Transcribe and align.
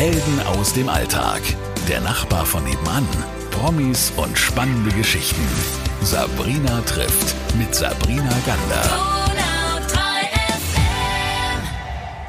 Helden 0.00 0.40
aus 0.46 0.72
dem 0.72 0.88
Alltag. 0.88 1.42
Der 1.86 2.00
Nachbar 2.00 2.46
von 2.46 2.64
nebenan. 2.64 3.06
Promis 3.50 4.10
und 4.16 4.38
spannende 4.38 4.90
Geschichten. 4.96 5.46
Sabrina 6.00 6.80
trifft 6.86 7.36
mit 7.58 7.74
Sabrina 7.74 8.32
Gander. 8.46 8.82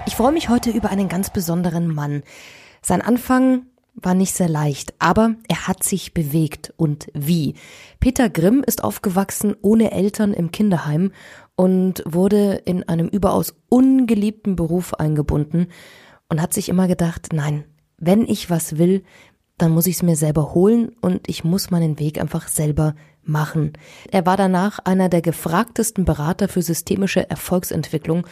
Ich 0.05 0.17
freue 0.17 0.33
mich 0.33 0.49
heute 0.49 0.71
über 0.71 0.89
einen 0.89 1.07
ganz 1.07 1.29
besonderen 1.29 1.87
Mann. 1.87 2.23
Sein 2.81 3.01
Anfang 3.01 3.67
war 3.93 4.15
nicht 4.15 4.33
sehr 4.33 4.49
leicht, 4.49 4.93
aber 4.99 5.35
er 5.47 5.69
hat 5.69 5.81
sich 5.85 6.13
bewegt 6.13 6.73
und 6.75 7.07
wie. 7.13 7.55
Peter 8.01 8.29
Grimm 8.29 8.65
ist 8.67 8.83
aufgewachsen 8.83 9.55
ohne 9.61 9.91
Eltern 9.93 10.33
im 10.33 10.51
Kinderheim 10.51 11.13
und 11.55 12.03
wurde 12.05 12.63
in 12.65 12.83
einem 12.89 13.07
überaus 13.07 13.55
ungeliebten 13.69 14.57
Beruf 14.57 14.93
eingebunden 14.95 15.69
und 16.31 16.41
hat 16.41 16.53
sich 16.53 16.69
immer 16.69 16.87
gedacht, 16.87 17.33
nein, 17.33 17.65
wenn 17.97 18.25
ich 18.25 18.49
was 18.49 18.77
will, 18.77 19.03
dann 19.57 19.71
muss 19.71 19.85
ich 19.85 19.95
es 19.95 20.01
mir 20.01 20.15
selber 20.15 20.53
holen 20.53 20.95
und 21.01 21.27
ich 21.27 21.43
muss 21.43 21.71
meinen 21.71 21.99
Weg 21.99 22.21
einfach 22.21 22.47
selber 22.47 22.95
machen. 23.21 23.73
Er 24.11 24.25
war 24.25 24.37
danach 24.37 24.79
einer 24.79 25.09
der 25.09 25.21
gefragtesten 25.21 26.05
Berater 26.05 26.47
für 26.47 26.61
systemische 26.61 27.29
Erfolgsentwicklung 27.29 28.25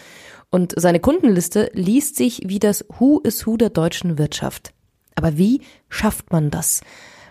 und 0.49 0.73
seine 0.77 1.01
Kundenliste 1.01 1.71
liest 1.73 2.15
sich 2.15 2.41
wie 2.45 2.57
das 2.57 2.85
Who 2.97 3.19
is 3.19 3.45
Who 3.45 3.57
der 3.57 3.69
deutschen 3.69 4.17
Wirtschaft. 4.17 4.73
Aber 5.15 5.37
wie 5.37 5.61
schafft 5.89 6.31
man 6.31 6.51
das? 6.51 6.79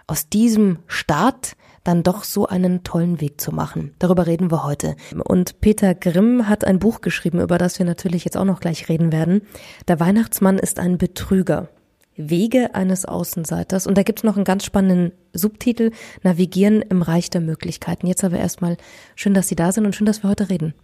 Aus 0.09 0.29
diesem 0.29 0.79
Start 0.87 1.53
dann 1.85 2.03
doch 2.03 2.25
so 2.25 2.47
einen 2.47 2.83
tollen 2.83 3.21
Weg 3.21 3.41
zu 3.41 3.55
machen. 3.55 3.95
Darüber 3.99 4.27
reden 4.27 4.51
wir 4.51 4.65
heute. 4.65 4.97
Und 5.25 5.61
Peter 5.61 5.95
Grimm 5.95 6.49
hat 6.49 6.65
ein 6.65 6.79
Buch 6.79 7.03
geschrieben, 7.03 7.41
über 7.41 7.59
das 7.59 7.79
wir 7.79 7.87
natürlich 7.87 8.25
jetzt 8.25 8.37
auch 8.37 8.45
noch 8.45 8.61
gleich 8.61 8.89
reden 8.89 9.13
werden. 9.13 9.43
Der 9.87 10.01
Weihnachtsmann 10.01 10.59
ist 10.59 10.81
ein 10.81 10.99
Betrüger. 10.99 11.69
Wege 12.17 12.75
eines 12.75 13.05
Außenseiters. 13.05 13.87
Und 13.87 13.97
da 13.97 14.03
gibt 14.03 14.21
es 14.21 14.25
noch 14.25 14.37
einen 14.37 14.45
ganz 14.45 14.65
spannenden 14.65 15.13
Subtitel, 15.35 15.93
Navigieren 16.23 16.83
im 16.83 17.03
Reich 17.03 17.31
der 17.31 17.43
Möglichkeiten. 17.43 18.07
Jetzt 18.07 18.25
aber 18.25 18.39
erstmal 18.39 18.77
schön, 19.15 19.35
dass 19.35 19.49
Sie 19.49 19.57
da 19.57 19.73
sind 19.73 19.87
und 19.87 19.95
schön, 19.95 20.07
dass 20.07 20.23
wir 20.23 20.31
heute 20.31 20.49
reden. 20.49 20.75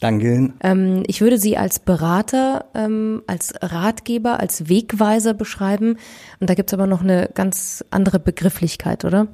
Danke. 0.00 0.52
Ähm, 0.60 1.02
ich 1.06 1.20
würde 1.20 1.38
Sie 1.38 1.56
als 1.56 1.80
Berater, 1.80 2.66
ähm, 2.74 3.22
als 3.26 3.54
Ratgeber, 3.60 4.38
als 4.38 4.68
Wegweiser 4.68 5.34
beschreiben. 5.34 5.96
Und 6.38 6.48
da 6.48 6.54
gibt 6.54 6.70
es 6.70 6.74
aber 6.74 6.86
noch 6.86 7.02
eine 7.02 7.30
ganz 7.34 7.84
andere 7.90 8.20
Begrifflichkeit, 8.20 9.04
oder? 9.04 9.26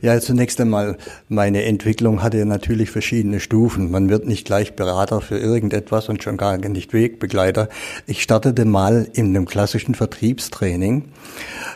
Ja, 0.00 0.18
zunächst 0.20 0.60
einmal, 0.60 0.96
meine 1.28 1.64
Entwicklung 1.64 2.22
hatte 2.22 2.44
natürlich 2.46 2.90
verschiedene 2.90 3.40
Stufen. 3.40 3.90
Man 3.90 4.08
wird 4.08 4.26
nicht 4.26 4.44
gleich 4.44 4.74
Berater 4.74 5.20
für 5.20 5.38
irgendetwas 5.38 6.08
und 6.08 6.22
schon 6.22 6.36
gar 6.36 6.56
nicht 6.58 6.92
Wegbegleiter. 6.92 7.68
Ich 8.06 8.22
startete 8.22 8.64
mal 8.64 9.08
in 9.12 9.26
einem 9.26 9.46
klassischen 9.46 9.94
Vertriebstraining. 9.94 11.10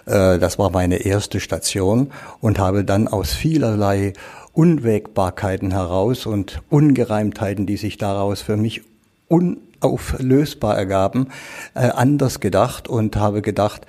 Äh, 0.06 0.38
das 0.38 0.58
war 0.58 0.70
meine 0.70 1.04
erste 1.04 1.40
Station 1.40 2.10
und 2.40 2.58
habe 2.58 2.84
dann 2.84 3.08
aus 3.08 3.32
vielerlei 3.32 4.12
Unwägbarkeiten 4.52 5.70
heraus 5.70 6.26
und 6.26 6.62
Ungereimtheiten, 6.68 7.66
die 7.66 7.76
sich 7.76 7.96
daraus 7.96 8.42
für 8.42 8.56
mich 8.56 8.82
unauflösbar 9.28 10.76
ergaben, 10.76 11.28
äh, 11.74 11.88
anders 11.88 12.40
gedacht 12.40 12.86
und 12.88 13.16
habe 13.16 13.42
gedacht, 13.42 13.86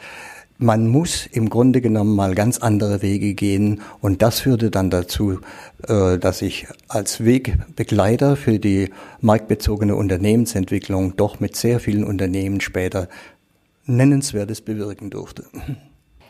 man 0.58 0.88
muss 0.88 1.26
im 1.26 1.50
Grunde 1.50 1.82
genommen 1.82 2.16
mal 2.16 2.36
ganz 2.36 2.60
andere 2.60 3.02
Wege 3.02 3.34
gehen 3.34 3.82
und 4.00 4.22
das 4.22 4.40
führte 4.40 4.72
dann 4.72 4.90
dazu, 4.90 5.40
äh, 5.88 6.18
dass 6.18 6.42
ich 6.42 6.68
als 6.88 7.26
Wegbegleiter 7.26 8.36
für 8.38 8.60
die 8.60 8.90
marktbezogene 9.20 9.96
Unternehmensentwicklung 9.96 11.16
doch 11.18 11.40
mit 11.40 11.56
sehr 11.56 11.80
vielen 11.80 12.04
Unternehmen 12.04 12.62
später 12.62 13.10
Nennenswertes 13.86 14.62
bewirken 14.62 15.10
durfte. 15.10 15.44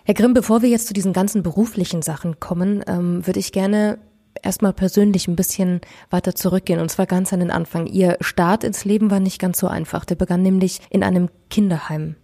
Herr 0.05 0.15
Grimm, 0.15 0.33
bevor 0.33 0.61
wir 0.61 0.69
jetzt 0.69 0.87
zu 0.87 0.93
diesen 0.93 1.13
ganzen 1.13 1.43
beruflichen 1.43 2.01
Sachen 2.01 2.39
kommen, 2.39 2.83
ähm, 2.87 3.25
würde 3.25 3.39
ich 3.39 3.51
gerne 3.51 3.99
erstmal 4.41 4.73
persönlich 4.73 5.27
ein 5.27 5.35
bisschen 5.35 5.81
weiter 6.09 6.35
zurückgehen 6.35 6.79
und 6.79 6.89
zwar 6.89 7.05
ganz 7.05 7.33
an 7.33 7.39
den 7.39 7.51
Anfang. 7.51 7.87
Ihr 7.87 8.17
Start 8.21 8.63
ins 8.63 8.85
Leben 8.85 9.11
war 9.11 9.19
nicht 9.19 9.39
ganz 9.39 9.59
so 9.59 9.67
einfach. 9.67 10.05
Der 10.05 10.15
begann 10.15 10.41
nämlich 10.41 10.79
in 10.89 11.03
einem 11.03 11.29
Kinderheim. 11.49 12.15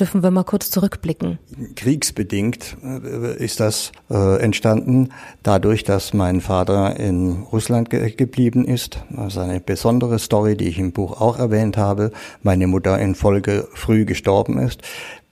Dürfen 0.00 0.22
wir 0.22 0.30
mal 0.30 0.42
kurz 0.42 0.70
zurückblicken? 0.70 1.38
Kriegsbedingt 1.76 2.76
äh, 2.82 3.36
ist 3.36 3.60
das 3.60 3.92
äh, 4.10 4.40
entstanden, 4.40 5.10
dadurch, 5.42 5.84
dass 5.84 6.14
mein 6.14 6.40
Vater 6.40 6.98
in 6.98 7.42
Russland 7.52 7.90
ge 7.90 8.10
geblieben 8.10 8.64
ist. 8.64 9.04
Das 9.10 9.34
ist 9.34 9.38
eine 9.38 9.60
besondere 9.60 10.18
Story, 10.18 10.56
die 10.56 10.68
ich 10.68 10.78
im 10.78 10.92
Buch 10.92 11.20
auch 11.20 11.38
erwähnt 11.38 11.76
habe. 11.76 12.10
Meine 12.42 12.66
Mutter 12.66 12.98
in 12.98 13.14
Folge 13.14 13.68
früh 13.74 14.06
gestorben 14.06 14.58
ist, 14.58 14.82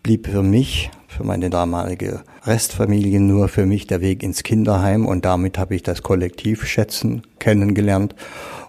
blieb 0.02 0.28
für 0.28 0.42
mich 0.42 0.90
für 1.10 1.24
meine 1.24 1.50
damalige 1.50 2.22
Restfamilie 2.44 3.20
nur 3.20 3.48
für 3.48 3.66
mich 3.66 3.86
der 3.86 4.00
Weg 4.00 4.22
ins 4.22 4.42
Kinderheim 4.42 5.06
und 5.06 5.24
damit 5.24 5.58
habe 5.58 5.74
ich 5.74 5.82
das 5.82 6.02
Kollektiv 6.02 6.64
schätzen 6.64 7.22
kennengelernt 7.38 8.14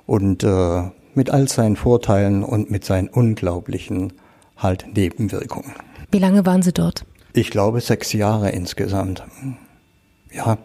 und 0.07 0.43
äh, 0.43 0.83
mit 1.13 1.29
all 1.29 1.47
seinen 1.47 1.75
Vorteilen 1.75 2.43
und 2.43 2.71
mit 2.71 2.83
seinen 2.83 3.09
unglaublichen 3.09 4.13
halt 4.57 4.85
Nebenwirkungen. 4.95 5.73
Wie 6.11 6.19
lange 6.19 6.45
waren 6.45 6.61
Sie 6.61 6.73
dort? 6.73 7.05
Ich 7.33 7.51
glaube 7.51 7.79
sechs 7.79 8.11
Jahre 8.11 8.49
insgesamt. 8.49 9.23
Ja, 10.31 10.57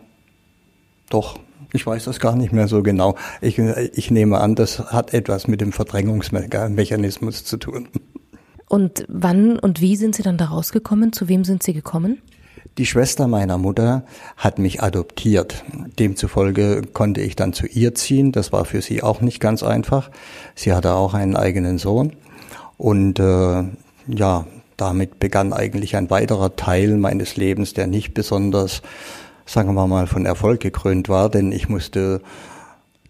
doch. 1.10 1.38
Ich 1.72 1.86
weiß 1.86 2.04
das 2.04 2.20
gar 2.20 2.36
nicht 2.36 2.52
mehr 2.52 2.68
so 2.68 2.82
genau. 2.82 3.16
Ich, 3.40 3.58
ich 3.58 4.10
nehme 4.10 4.38
an, 4.38 4.54
das 4.54 4.78
hat 4.92 5.12
etwas 5.12 5.46
mit 5.46 5.60
dem 5.60 5.72
Verdrängungsmechanismus 5.72 7.44
zu 7.44 7.58
tun. 7.58 7.88
Und 8.68 9.04
wann 9.08 9.58
und 9.58 9.80
wie 9.80 9.96
sind 9.96 10.14
Sie 10.14 10.22
dann 10.22 10.38
da 10.38 10.46
rausgekommen? 10.46 11.12
Zu 11.12 11.28
wem 11.28 11.44
sind 11.44 11.62
Sie 11.62 11.72
gekommen? 11.72 12.18
Die 12.78 12.86
Schwester 12.86 13.26
meiner 13.26 13.56
Mutter 13.56 14.04
hat 14.36 14.58
mich 14.58 14.82
adoptiert. 14.82 15.64
Demzufolge 15.98 16.82
konnte 16.92 17.22
ich 17.22 17.34
dann 17.34 17.54
zu 17.54 17.66
ihr 17.66 17.94
ziehen. 17.94 18.32
Das 18.32 18.52
war 18.52 18.66
für 18.66 18.82
sie 18.82 19.02
auch 19.02 19.22
nicht 19.22 19.40
ganz 19.40 19.62
einfach. 19.62 20.10
Sie 20.54 20.74
hatte 20.74 20.92
auch 20.92 21.14
einen 21.14 21.36
eigenen 21.36 21.78
Sohn. 21.78 22.12
Und 22.76 23.18
äh, 23.18 23.64
ja, 24.08 24.46
damit 24.76 25.18
begann 25.18 25.54
eigentlich 25.54 25.96
ein 25.96 26.10
weiterer 26.10 26.56
Teil 26.56 26.98
meines 26.98 27.36
Lebens, 27.36 27.72
der 27.72 27.86
nicht 27.86 28.12
besonders, 28.12 28.82
sagen 29.46 29.74
wir 29.74 29.86
mal, 29.86 30.06
von 30.06 30.26
Erfolg 30.26 30.60
gekrönt 30.60 31.08
war, 31.08 31.30
denn 31.30 31.52
ich 31.52 31.70
musste 31.70 32.20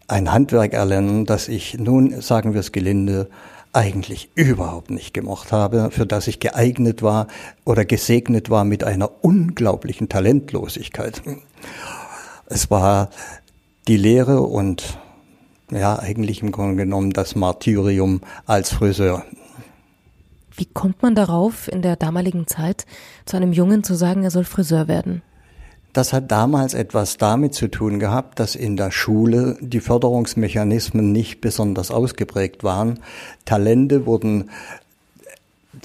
ein 0.06 0.33
Handwerk 0.33 0.75
erlernen, 0.75 1.27
das 1.27 1.49
ich 1.49 1.77
nun, 1.77 2.21
sagen 2.21 2.55
wir 2.55 2.61
es 2.61 2.71
gelinde, 2.71 3.28
eigentlich 3.77 4.31
überhaupt 4.35 4.91
nicht 4.91 5.13
gemocht 5.13 5.53
habe, 5.53 5.91
für 5.91 6.07
das 6.07 6.27
ich 6.29 6.41
geeignet 6.41 7.03
war 7.03 7.27
oder 7.67 7.85
gesegnet 7.85 8.49
war 8.49 8.65
mit 8.65 8.85
einer 8.85 9.23
unglaublichen 9.23 10.09
Talentlosigkeit. 10.09 11.23
Es 12.47 12.71
war 12.71 13.11
die 13.87 13.99
Lehre 13.99 14.41
und 14.41 14.99
ja, 15.71 15.99
eigentlich 15.99 16.43
im 16.43 16.53
Grunde 16.53 16.77
genommen 16.77 17.11
das 17.11 17.35
Martyrium 17.35 18.23
als 18.47 18.73
Friseur. 18.73 19.25
Wie 20.57 20.67
kommt 20.67 21.03
man 21.03 21.15
darauf, 21.15 21.69
in 21.69 21.83
der 21.83 21.97
damaligen 21.97 22.47
Zeit 22.47 22.87
zu 23.27 23.37
einem 23.37 23.53
Jungen 23.53 23.85
zu 23.85 23.95
sagen, 23.95 24.23
er 24.23 24.31
soll 24.31 24.45
Friseur 24.45 24.89
werden? 24.89 25.23
Das 25.97 26.12
hat 26.12 26.31
damals 26.31 26.75
etwas 26.75 27.17
damit 27.17 27.55
zu 27.55 27.69
tun 27.69 27.99
gehabt, 27.99 28.39
dass 28.39 28.55
in 28.55 28.77
der 28.77 28.91
Schule 28.91 29.57
die 29.62 29.81
Förderungsmechanismen 29.81 31.11
nicht 31.11 31.41
besonders 31.41 31.91
ausgeprägt 31.91 32.62
waren. 32.62 33.01
Talente 33.47 34.05
wurden 34.05 34.51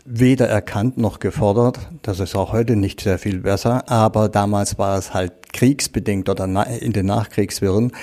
weder 0.04 0.50
erkannt 0.50 0.98
noch 0.98 1.20
gefordert. 1.20 1.80
Das 2.02 2.20
ist 2.20 2.36
auch 2.36 2.52
heute 2.52 2.76
nicht 2.76 3.00
sehr 3.00 3.20
viel 3.20 3.40
besser. 3.40 3.90
Aber 3.90 4.28
damals 4.28 4.78
war 4.78 4.98
es 4.98 5.14
halt 5.14 5.54
kriegsbedingt 5.54 6.28
oder 6.28 6.44
in 6.82 6.92
den 6.92 7.06
Nachkriegswirren 7.06 7.94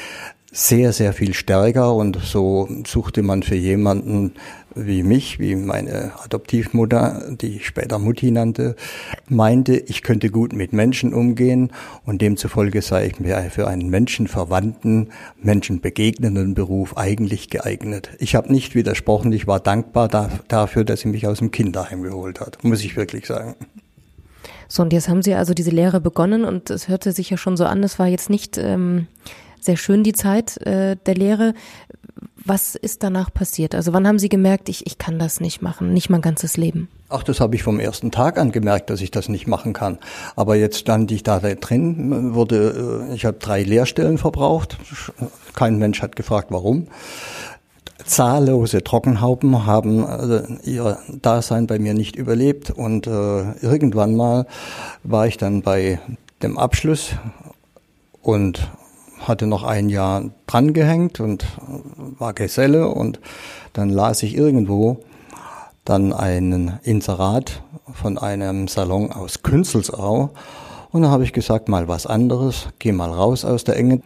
sehr, 0.50 0.94
sehr 0.94 1.12
viel 1.12 1.34
stärker 1.34 1.94
und 1.94 2.18
so 2.22 2.70
suchte 2.86 3.22
man 3.22 3.42
für 3.42 3.54
jemanden 3.54 4.32
wie 4.86 5.02
mich, 5.02 5.38
wie 5.38 5.56
meine 5.56 6.12
Adoptivmutter, 6.24 7.22
die 7.30 7.56
ich 7.56 7.66
später 7.66 7.98
Mutti 7.98 8.30
nannte, 8.30 8.76
meinte, 9.28 9.76
ich 9.76 10.02
könnte 10.02 10.30
gut 10.30 10.52
mit 10.52 10.72
Menschen 10.72 11.12
umgehen 11.12 11.70
und 12.04 12.22
demzufolge 12.22 12.82
sei 12.82 13.06
ich 13.06 13.20
mir 13.20 13.36
für 13.50 13.66
einen 13.66 13.88
menschenverwandten, 13.88 15.10
menschenbegegnenden 15.42 16.54
Beruf 16.54 16.96
eigentlich 16.96 17.50
geeignet. 17.50 18.10
Ich 18.18 18.34
habe 18.34 18.52
nicht 18.52 18.74
widersprochen, 18.74 19.32
ich 19.32 19.46
war 19.46 19.60
dankbar 19.60 20.08
da, 20.08 20.30
dafür, 20.48 20.84
dass 20.84 21.00
sie 21.00 21.08
mich 21.08 21.26
aus 21.26 21.38
dem 21.38 21.50
Kinderheim 21.50 22.02
geholt 22.02 22.40
hat, 22.40 22.62
muss 22.64 22.84
ich 22.84 22.96
wirklich 22.96 23.26
sagen. 23.26 23.54
So, 24.68 24.82
und 24.82 24.92
jetzt 24.92 25.08
haben 25.08 25.22
Sie 25.22 25.34
also 25.34 25.54
diese 25.54 25.70
Lehre 25.70 26.00
begonnen 26.00 26.44
und 26.44 26.68
es 26.68 26.88
hörte 26.88 27.12
sich 27.12 27.30
ja 27.30 27.38
schon 27.38 27.56
so 27.56 27.64
an, 27.64 27.82
es 27.82 27.98
war 27.98 28.06
jetzt 28.06 28.28
nicht 28.28 28.58
ähm, 28.58 29.06
sehr 29.60 29.76
schön 29.76 30.04
die 30.04 30.12
Zeit 30.12 30.58
äh, 30.66 30.96
der 31.06 31.14
Lehre. 31.14 31.54
Was 32.48 32.76
ist 32.76 33.02
danach 33.02 33.30
passiert? 33.30 33.74
Also 33.74 33.92
wann 33.92 34.08
haben 34.08 34.18
Sie 34.18 34.30
gemerkt, 34.30 34.70
ich, 34.70 34.86
ich 34.86 34.96
kann 34.96 35.18
das 35.18 35.38
nicht 35.38 35.60
machen, 35.60 35.92
nicht 35.92 36.08
mein 36.08 36.22
ganzes 36.22 36.56
Leben? 36.56 36.88
Ach, 37.10 37.22
das 37.22 37.40
habe 37.40 37.54
ich 37.56 37.62
vom 37.62 37.78
ersten 37.78 38.10
Tag 38.10 38.38
an 38.38 38.52
gemerkt, 38.52 38.88
dass 38.88 39.02
ich 39.02 39.10
das 39.10 39.28
nicht 39.28 39.46
machen 39.46 39.74
kann. 39.74 39.98
Aber 40.34 40.56
jetzt 40.56 40.78
stand 40.78 41.12
ich 41.12 41.22
da 41.22 41.40
drin, 41.40 42.34
wurde, 42.34 43.06
äh, 43.10 43.14
ich 43.14 43.26
habe 43.26 43.36
drei 43.38 43.62
Lehrstellen 43.62 44.16
verbraucht. 44.16 44.78
Kein 45.54 45.76
Mensch 45.76 46.00
hat 46.00 46.16
gefragt, 46.16 46.46
warum. 46.48 46.86
Zahllose 48.06 48.82
Trockenhaupen 48.82 49.66
haben 49.66 50.06
also 50.06 50.40
ihr 50.64 50.98
Dasein 51.20 51.66
bei 51.66 51.78
mir 51.78 51.92
nicht 51.92 52.16
überlebt 52.16 52.70
und 52.70 53.06
äh, 53.06 53.52
irgendwann 53.60 54.16
mal 54.16 54.46
war 55.02 55.26
ich 55.26 55.36
dann 55.36 55.60
bei 55.60 56.00
dem 56.42 56.56
Abschluss 56.56 57.10
und 58.22 58.70
hatte 59.20 59.46
noch 59.46 59.62
ein 59.62 59.88
Jahr 59.88 60.24
drangehängt 60.46 61.20
und 61.20 61.44
war 62.18 62.32
Geselle 62.34 62.88
und 62.88 63.20
dann 63.72 63.90
las 63.90 64.22
ich 64.22 64.36
irgendwo 64.36 64.98
dann 65.84 66.12
einen 66.12 66.78
Inserat 66.82 67.62
von 67.92 68.18
einem 68.18 68.68
Salon 68.68 69.12
aus 69.12 69.42
Künzelsau 69.42 70.30
und 70.90 71.02
da 71.02 71.10
habe 71.10 71.24
ich 71.24 71.32
gesagt, 71.32 71.68
mal 71.68 71.88
was 71.88 72.06
anderes, 72.06 72.68
geh 72.78 72.92
mal 72.92 73.10
raus 73.10 73.44
aus 73.44 73.64
der 73.64 73.76
Enge 73.76 74.02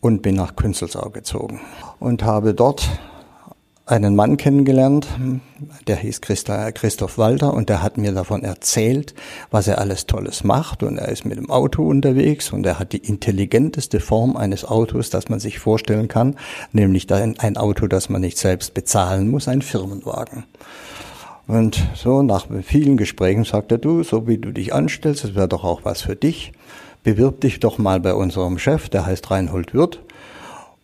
und 0.00 0.22
bin 0.22 0.36
nach 0.36 0.56
Künzelsau 0.56 1.10
gezogen 1.10 1.60
und 1.98 2.22
habe 2.22 2.54
dort 2.54 2.88
einen 3.88 4.14
Mann 4.14 4.36
kennengelernt, 4.36 5.08
der 5.86 5.96
hieß 5.96 6.20
Christoph 6.20 7.16
Walter 7.16 7.54
und 7.54 7.68
der 7.68 7.82
hat 7.82 7.96
mir 7.96 8.12
davon 8.12 8.44
erzählt, 8.44 9.14
was 9.50 9.66
er 9.66 9.78
alles 9.78 10.06
Tolles 10.06 10.44
macht 10.44 10.82
und 10.82 10.98
er 10.98 11.08
ist 11.08 11.24
mit 11.24 11.38
dem 11.38 11.50
Auto 11.50 11.88
unterwegs 11.88 12.52
und 12.52 12.66
er 12.66 12.78
hat 12.78 12.92
die 12.92 12.98
intelligenteste 12.98 14.00
Form 14.00 14.36
eines 14.36 14.64
Autos, 14.64 15.08
das 15.08 15.30
man 15.30 15.40
sich 15.40 15.58
vorstellen 15.58 16.08
kann, 16.08 16.36
nämlich 16.72 17.10
ein 17.12 17.56
Auto, 17.56 17.86
das 17.86 18.10
man 18.10 18.20
nicht 18.20 18.36
selbst 18.36 18.74
bezahlen 18.74 19.30
muss, 19.30 19.48
ein 19.48 19.62
Firmenwagen. 19.62 20.44
Und 21.46 21.82
so 21.94 22.22
nach 22.22 22.46
vielen 22.62 22.98
Gesprächen 22.98 23.44
sagte 23.44 23.78
du, 23.78 24.02
so 24.02 24.28
wie 24.28 24.36
du 24.36 24.52
dich 24.52 24.74
anstellst, 24.74 25.24
das 25.24 25.34
wäre 25.34 25.48
doch 25.48 25.64
auch 25.64 25.80
was 25.84 26.02
für 26.02 26.14
dich. 26.14 26.52
Bewirb 27.04 27.40
dich 27.40 27.58
doch 27.58 27.78
mal 27.78 28.00
bei 28.00 28.12
unserem 28.12 28.58
Chef, 28.58 28.90
der 28.90 29.06
heißt 29.06 29.30
Reinhold 29.30 29.72
Wirth. 29.72 30.00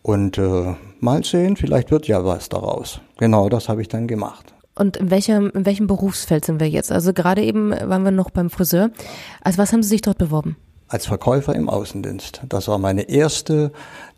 Und 0.05 0.37
äh, 0.37 0.75
mal 0.99 1.23
sehen, 1.23 1.55
vielleicht 1.55 1.89
wird 1.89 2.07
ja 2.07 2.23
was 2.23 2.47
daraus. 2.47 3.01
Genau 3.17 3.49
das 3.49 3.69
habe 3.69 3.81
ich 3.81 3.87
dann 3.87 4.05
gemacht. 4.07 4.53
Und 4.75 4.97
in 4.97 5.09
welchem, 5.09 5.49
in 5.49 5.65
welchem 5.65 5.87
Berufsfeld 5.87 6.45
sind 6.45 6.59
wir 6.59 6.69
jetzt? 6.69 6.91
Also 6.91 7.11
gerade 7.11 7.41
eben 7.41 7.71
waren 7.71 8.03
wir 8.03 8.11
noch 8.11 8.29
beim 8.29 8.51
Friseur. 8.51 8.91
Als 9.41 9.57
was 9.57 9.73
haben 9.73 9.81
Sie 9.81 9.89
sich 9.89 10.03
dort 10.03 10.19
beworben? 10.19 10.57
Als 10.89 11.07
Verkäufer 11.07 11.55
im 11.55 11.69
Außendienst. 11.69 12.41
Das 12.47 12.67
war 12.67 12.77
meine 12.77 13.09
erste 13.09 13.71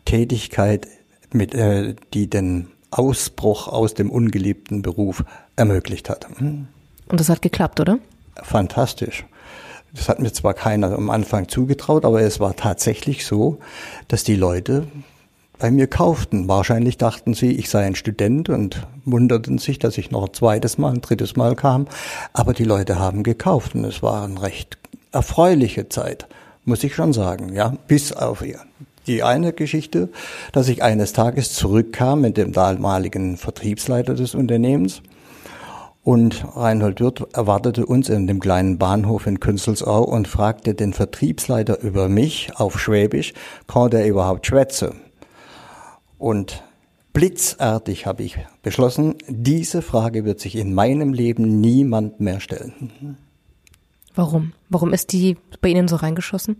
Tätigkeit, 0.04 0.86
mit, 1.32 1.54
äh, 1.54 1.94
die 2.12 2.28
den 2.28 2.68
Ausbruch 2.90 3.66
aus 3.66 3.94
dem 3.94 4.10
ungeliebten 4.10 4.82
Beruf 4.82 5.24
ermöglicht 5.56 6.10
hat. 6.10 6.26
Und 6.38 6.68
das 7.08 7.30
hat 7.30 7.40
geklappt, 7.40 7.80
oder? 7.80 7.98
Fantastisch. 8.42 9.24
Das 9.94 10.10
hat 10.10 10.20
mir 10.20 10.34
zwar 10.34 10.52
keiner 10.52 10.92
am 10.92 11.08
Anfang 11.08 11.48
zugetraut, 11.48 12.04
aber 12.04 12.20
es 12.20 12.40
war 12.40 12.56
tatsächlich 12.56 13.24
so, 13.24 13.58
dass 14.08 14.22
die 14.22 14.36
Leute 14.36 14.86
bei 15.58 15.70
mir 15.70 15.86
kauften. 15.86 16.48
Wahrscheinlich 16.48 16.98
dachten 16.98 17.34
sie, 17.34 17.52
ich 17.52 17.70
sei 17.70 17.84
ein 17.84 17.94
Student 17.94 18.48
und 18.48 18.86
wunderten 19.04 19.58
sich, 19.58 19.78
dass 19.78 19.98
ich 19.98 20.10
noch 20.10 20.26
ein 20.26 20.34
zweites 20.34 20.78
Mal, 20.78 20.94
ein 20.94 21.00
drittes 21.00 21.36
Mal 21.36 21.56
kam. 21.56 21.86
Aber 22.32 22.54
die 22.54 22.64
Leute 22.64 22.98
haben 22.98 23.22
gekauft 23.22 23.74
und 23.74 23.84
es 23.84 24.02
war 24.02 24.24
eine 24.24 24.40
recht 24.40 24.78
erfreuliche 25.12 25.88
Zeit, 25.88 26.26
muss 26.64 26.84
ich 26.84 26.94
schon 26.94 27.12
sagen, 27.12 27.54
ja, 27.54 27.74
bis 27.86 28.12
auf 28.12 28.44
die 29.06 29.22
eine 29.22 29.52
Geschichte, 29.52 30.10
dass 30.52 30.68
ich 30.68 30.82
eines 30.82 31.14
Tages 31.14 31.54
zurückkam 31.54 32.20
mit 32.20 32.36
dem 32.36 32.52
damaligen 32.52 33.38
Vertriebsleiter 33.38 34.14
des 34.14 34.34
Unternehmens 34.34 35.02
und 36.08 36.42
Reinhold 36.56 37.00
Wirth 37.00 37.26
erwartete 37.34 37.84
uns 37.84 38.08
in 38.08 38.26
dem 38.26 38.40
kleinen 38.40 38.78
Bahnhof 38.78 39.26
in 39.26 39.40
Künzelsau 39.40 40.04
und 40.04 40.26
fragte 40.26 40.74
den 40.74 40.94
Vertriebsleiter 40.94 41.80
über 41.82 42.08
mich 42.08 42.50
auf 42.56 42.80
Schwäbisch, 42.80 43.34
kann 43.66 43.90
der 43.90 44.06
überhaupt 44.06 44.46
schwätze? 44.46 44.94
Und 46.18 46.62
blitzartig 47.12 48.06
habe 48.06 48.22
ich 48.22 48.38
beschlossen, 48.62 49.14
diese 49.28 49.82
Frage 49.82 50.24
wird 50.24 50.40
sich 50.40 50.56
in 50.56 50.74
meinem 50.74 51.12
Leben 51.12 51.60
niemand 51.60 52.20
mehr 52.20 52.40
stellen. 52.40 53.16
Warum? 54.14 54.52
Warum 54.68 54.92
ist 54.92 55.12
die 55.12 55.36
bei 55.60 55.68
Ihnen 55.68 55.88
so 55.88 55.96
reingeschossen? 55.96 56.56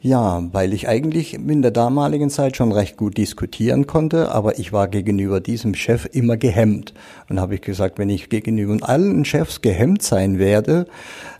Ja, 0.00 0.42
weil 0.52 0.72
ich 0.72 0.88
eigentlich 0.88 1.34
in 1.34 1.62
der 1.62 1.70
damaligen 1.70 2.30
Zeit 2.30 2.56
schon 2.56 2.70
recht 2.70 2.96
gut 2.96 3.16
diskutieren 3.16 3.86
konnte, 3.86 4.30
aber 4.30 4.58
ich 4.58 4.72
war 4.72 4.88
gegenüber 4.88 5.40
diesem 5.40 5.74
Chef 5.74 6.06
immer 6.12 6.36
gehemmt. 6.36 6.94
Und 7.28 7.40
habe 7.40 7.56
ich 7.56 7.62
gesagt, 7.62 7.98
wenn 7.98 8.10
ich 8.10 8.28
gegenüber 8.28 8.76
allen 8.88 9.24
Chefs 9.24 9.62
gehemmt 9.62 10.02
sein 10.02 10.38
werde, 10.38 10.86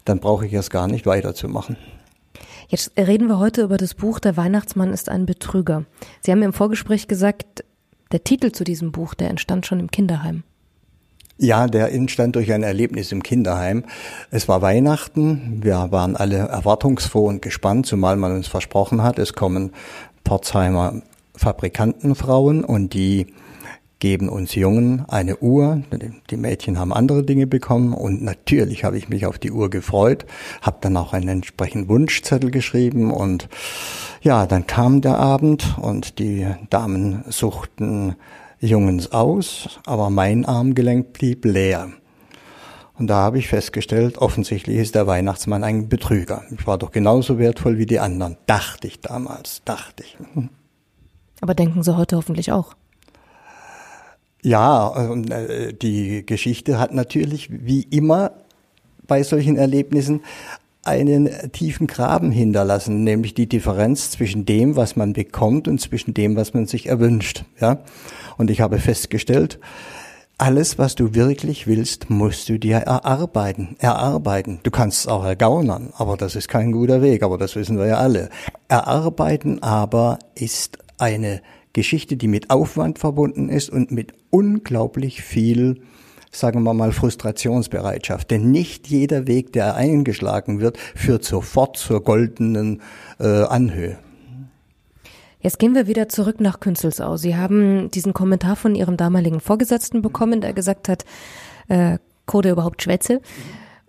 dann 0.05 0.21
brauche 0.21 0.47
ich 0.47 0.53
es 0.55 0.71
gar 0.71 0.89
nicht 0.89 1.07
weiterzumachen. 1.07 1.77
Jetzt 2.69 2.93
reden 2.97 3.29
wir 3.29 3.39
heute 3.39 3.63
über 3.63 3.77
das 3.77 3.95
Buch 3.95 4.19
Der 4.19 4.37
Weihnachtsmann 4.37 4.93
ist 4.93 5.09
ein 5.09 5.27
Betrüger. 5.27 5.85
Sie 6.21 6.33
haben 6.33 6.41
mir 6.41 6.47
im 6.47 6.53
Vorgespräch 6.53 7.07
gesagt, 7.07 7.65
der 8.13 8.25
Titel 8.25 8.53
zu 8.53 8.65
diesem 8.65 8.93
Buch, 8.93 9.15
der 9.15 9.31
entstand 9.31 9.67
schon 9.67 9.81
im 9.81 9.91
Kinderheim. 9.91 10.43
Ja, 11.39 11.67
der 11.67 11.93
entstand 11.93 12.37
durch 12.37 12.53
ein 12.53 12.63
Erlebnis 12.63 13.13
im 13.13 13.23
Kinderheim. 13.23 13.85
Es 14.31 14.49
war 14.49 14.63
Weihnachten, 14.63 15.63
wir 15.63 15.89
waren 15.91 16.17
alle 16.17 16.37
erwartungsfroh 16.37 17.27
und 17.27 17.43
gespannt, 17.43 17.87
zumal 17.87 18.17
man 18.17 18.33
uns 18.33 18.49
versprochen 18.49 19.03
hat, 19.03 19.19
es 19.19 19.35
kommen 19.35 19.73
Pforzheimer 20.25 21.03
Fabrikantenfrauen 21.37 22.65
und 22.65 22.95
die 22.95 23.27
geben 23.99 24.29
uns 24.29 24.55
Jungen 24.55 25.05
eine 25.09 25.39
Uhr. 25.39 25.83
Die 26.31 26.37
Mädchen 26.37 26.79
haben 26.79 26.93
andere 26.93 27.23
Dinge 27.23 27.47
bekommen 27.47 27.95
und 27.95 28.23
natürlich 28.23 28.85
habe 28.85 28.99
ich 28.99 29.09
mich 29.09 29.27
auf 29.27 29.39
die 29.39 29.51
Uhr 29.51 29.71
gefreut, 29.71 30.27
habe 30.61 30.79
dann 30.81 30.97
auch 30.97 31.13
einen 31.13 31.29
entsprechenden 31.29 31.89
Wunschzettel 31.89 32.51
geschrieben 32.51 33.11
und 33.11 33.49
ja, 34.23 34.47
dann 34.47 34.67
kam 34.67 35.01
der 35.01 35.19
Abend 35.19 35.77
und 35.81 36.19
die 36.19 36.47
Damen 36.69 37.25
suchten 37.29 38.17
Jungens 38.61 39.13
aus, 39.13 39.81
aber 39.87 40.11
mein 40.11 40.45
Armgelenk 40.45 41.13
blieb 41.13 41.45
leer. 41.45 41.91
Und 42.99 43.09
da 43.09 43.17
habe 43.17 43.39
ich 43.39 43.49
festgestellt, 43.49 44.17
offensichtlich 44.19 44.79
ist 44.79 44.95
der 44.95 45.07
Weihnachtsmann 45.07 45.65
ein 45.65 45.89
Betrüger. 45.89 46.45
Ich 46.51 46.67
war 46.67 46.79
doch 46.79 46.93
genauso 46.93 47.39
wertvoll 47.39 47.77
wie 47.77 47.85
die 47.85 48.01
anderen, 48.01 48.39
dachte 48.47 48.87
ich 48.87 49.01
damals, 49.01 49.63
dachte 49.65 50.03
ich. 50.03 50.17
Aber 51.43 51.55
denken 51.55 51.83
Sie 51.83 51.95
heute 51.95 52.17
hoffentlich 52.17 52.53
auch. 52.53 52.75
Ja, 54.47 55.11
äh, 55.13 55.73
die 55.73 56.25
Geschichte 56.25 56.79
hat 56.79 56.95
natürlich 56.95 57.49
wie 57.51 57.83
immer 57.83 58.31
bei 59.09 59.25
solchen 59.25 59.57
Erlebnissen 59.57 60.21
einen 60.85 61.29
tiefen 61.51 61.89
Graben 61.89 62.31
hinterlassen, 62.31 63.03
nämlich 63.03 63.35
die 63.35 63.49
Differenz 63.49 64.13
zwischen 64.13 64.47
dem, 64.47 64.77
was 64.77 64.95
man 64.95 65.15
bekommt 65.15 65.67
und 65.67 65.81
zwischen 65.81 66.15
dem, 66.15 66.37
was 66.37 66.55
man 66.55 66.67
sich 66.67 66.87
erwünscht. 66.87 67.45
Ja? 67.61 67.79
Und 68.37 68.49
ich 68.49 68.61
habe 68.61 68.79
festgestellt, 68.79 69.59
alles, 70.39 70.79
was 70.79 70.95
du 70.95 71.13
wirklich 71.13 71.67
willst, 71.67 72.09
musst 72.09 72.49
du 72.49 72.57
dir 72.57 72.77
erarbeiten, 72.77 73.75
erarbeiten. 73.81 74.61
Du 74.63 74.71
kannst 74.71 75.01
es 75.01 75.07
auch 75.09 75.25
ergaunern, 75.25 75.93
aber 75.97 76.17
das 76.17 76.37
ist 76.37 76.47
kein 76.47 76.71
guter 76.71 77.03
Weg, 77.03 77.25
aber 77.25 77.37
das 77.37 77.57
wissen 77.57 77.79
wir 77.79 77.87
ja 77.87 77.97
alle. 77.97 78.31
Erarbeiten 78.69 79.61
aber 79.61 80.21
ist 80.37 80.79
eine 80.99 81.43
Geschichte, 81.77 82.17
die 82.17 82.27
mit 82.27 82.49
Aufwand 82.49 82.99
verbunden 82.99 83.51
ist 83.51 83.69
und 83.69 83.91
mit 83.91 84.15
unglaublich 84.31 85.23
viel, 85.23 85.83
sagen 86.33 86.63
wir 86.63 86.73
mal, 86.73 86.91
Frustrationsbereitschaft. 86.91 88.31
Denn 88.31 88.51
nicht 88.51 88.89
jeder 88.89 89.27
Weg, 89.27 89.53
der 89.53 89.75
eingeschlagen 89.75 90.59
wird, 90.59 90.79
führt 90.79 91.23
sofort 91.23 91.77
zur 91.77 92.03
goldenen 92.03 92.81
äh, 93.21 93.43
Anhöhe. 93.43 93.99
Jetzt 95.41 95.59
gehen 95.59 95.75
wir 95.75 95.87
wieder 95.87 96.09
zurück 96.09 96.41
nach 96.41 96.61
Künzelsau. 96.61 97.19
Sie 97.19 97.37
haben 97.37 97.91
diesen 97.91 98.15
Kommentar 98.15 98.57
von 98.57 98.75
Ihrem 98.75 98.97
damaligen 98.97 99.41
Vorgesetzten 99.41 100.01
bekommen, 100.01 100.41
der 100.41 100.55
gesagt 100.55 100.89
hat, 100.89 101.05
äh, 101.69 101.99
Code 102.25 102.51
überhaupt 102.53 102.83
Schwätze. 102.83 103.21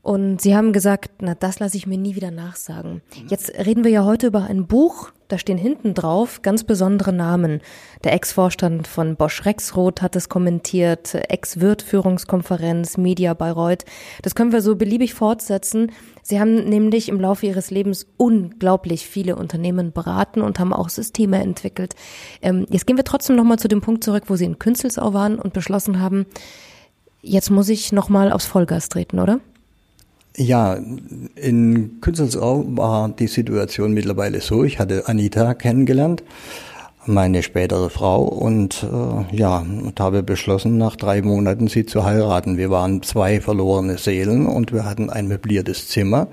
Und 0.08 0.40
Sie 0.40 0.56
haben 0.56 0.72
gesagt, 0.72 1.12
na, 1.20 1.36
das 1.36 1.60
lasse 1.60 1.76
ich 1.76 1.86
mir 1.86 1.98
nie 1.98 2.16
wieder 2.16 2.32
nachsagen. 2.32 3.02
Jetzt 3.28 3.52
reden 3.66 3.84
wir 3.84 3.92
ja 3.92 4.06
heute 4.06 4.28
über 4.28 4.46
ein 4.46 4.66
Buch, 4.66 5.12
da 5.28 5.38
stehen 5.38 5.58
hinten 5.58 5.94
drauf 5.94 6.42
ganz 6.42 6.64
besondere 6.64 7.12
Namen. 7.12 7.60
Der 8.06 8.14
Ex-Vorstand 8.14 8.88
von 8.88 9.18
Bosch 9.18 9.44
Rexroth 9.46 10.02
hat 10.02 10.16
es 10.16 10.30
kommentiert, 10.30 11.14
Ex-Wirt-Führungskonferenz, 11.14 12.96
Media 12.96 13.34
Bayreuth. 13.34 13.84
Das 14.22 14.34
können 14.34 14.54
wir 14.54 14.62
so 14.62 14.78
beliebig 14.78 15.14
fortsetzen. 15.14 15.92
Sie 16.24 16.40
haben 16.40 16.56
nämlich 16.70 17.10
im 17.10 17.20
Laufe 17.20 17.46
ihres 17.46 17.70
Lebens 17.70 18.08
unglaublich 18.16 19.08
viele 19.08 19.36
Unternehmen 19.36 19.92
beraten 19.92 20.42
und 20.42 20.58
haben 20.58 20.72
auch 20.72 20.88
Systeme 20.88 21.42
entwickelt. 21.42 21.96
Ähm, 22.42 22.66
jetzt 22.70 22.88
gehen 22.88 22.96
wir 22.96 23.04
trotzdem 23.04 23.36
nochmal 23.36 23.60
zu 23.60 23.68
dem 23.68 23.82
Punkt 23.82 24.06
zurück, 24.06 24.24
wo 24.28 24.38
Sie 24.38 24.46
in 24.46 24.58
Künzelsau 24.58 25.14
waren 25.14 25.38
und 25.38 25.52
beschlossen 25.52 26.00
haben, 26.00 26.28
jetzt 27.22 27.50
muss 27.50 27.68
ich 27.68 27.92
nochmal 27.92 28.32
aufs 28.32 28.46
Vollgas 28.46 28.88
treten, 28.88 29.20
oder? 29.20 29.42
Ja, 30.40 30.78
in 31.36 32.00
Künzelsau 32.00 32.64
war 32.68 33.10
die 33.10 33.26
Situation 33.26 33.94
mittlerweile 33.94 34.40
so. 34.40 34.64
Ich 34.64 34.78
hatte 34.78 35.08
Anita 35.08 35.56
kennengelernt, 35.56 36.24
meine 37.08 37.42
spätere 37.42 37.90
Frau, 37.90 38.22
und 38.22 38.84
äh, 38.84 39.36
ja, 39.36 39.58
und 39.58 40.00
habe 40.00 40.22
beschlossen, 40.22 40.78
nach 40.78 40.96
drei 40.96 41.24
Monaten 41.24 41.68
sie 41.68 41.88
zu 41.88 42.04
heiraten. 42.04 42.60
Wir 42.60 42.70
waren 42.70 43.02
zwei 43.02 43.42
verlorene 43.42 43.98
Seelen 43.98 44.46
und 44.46 44.72
wir 44.72 44.86
hatten 44.86 45.10
ein 45.10 45.28
möbliertes 45.28 45.88
Zimmer, 45.88 46.28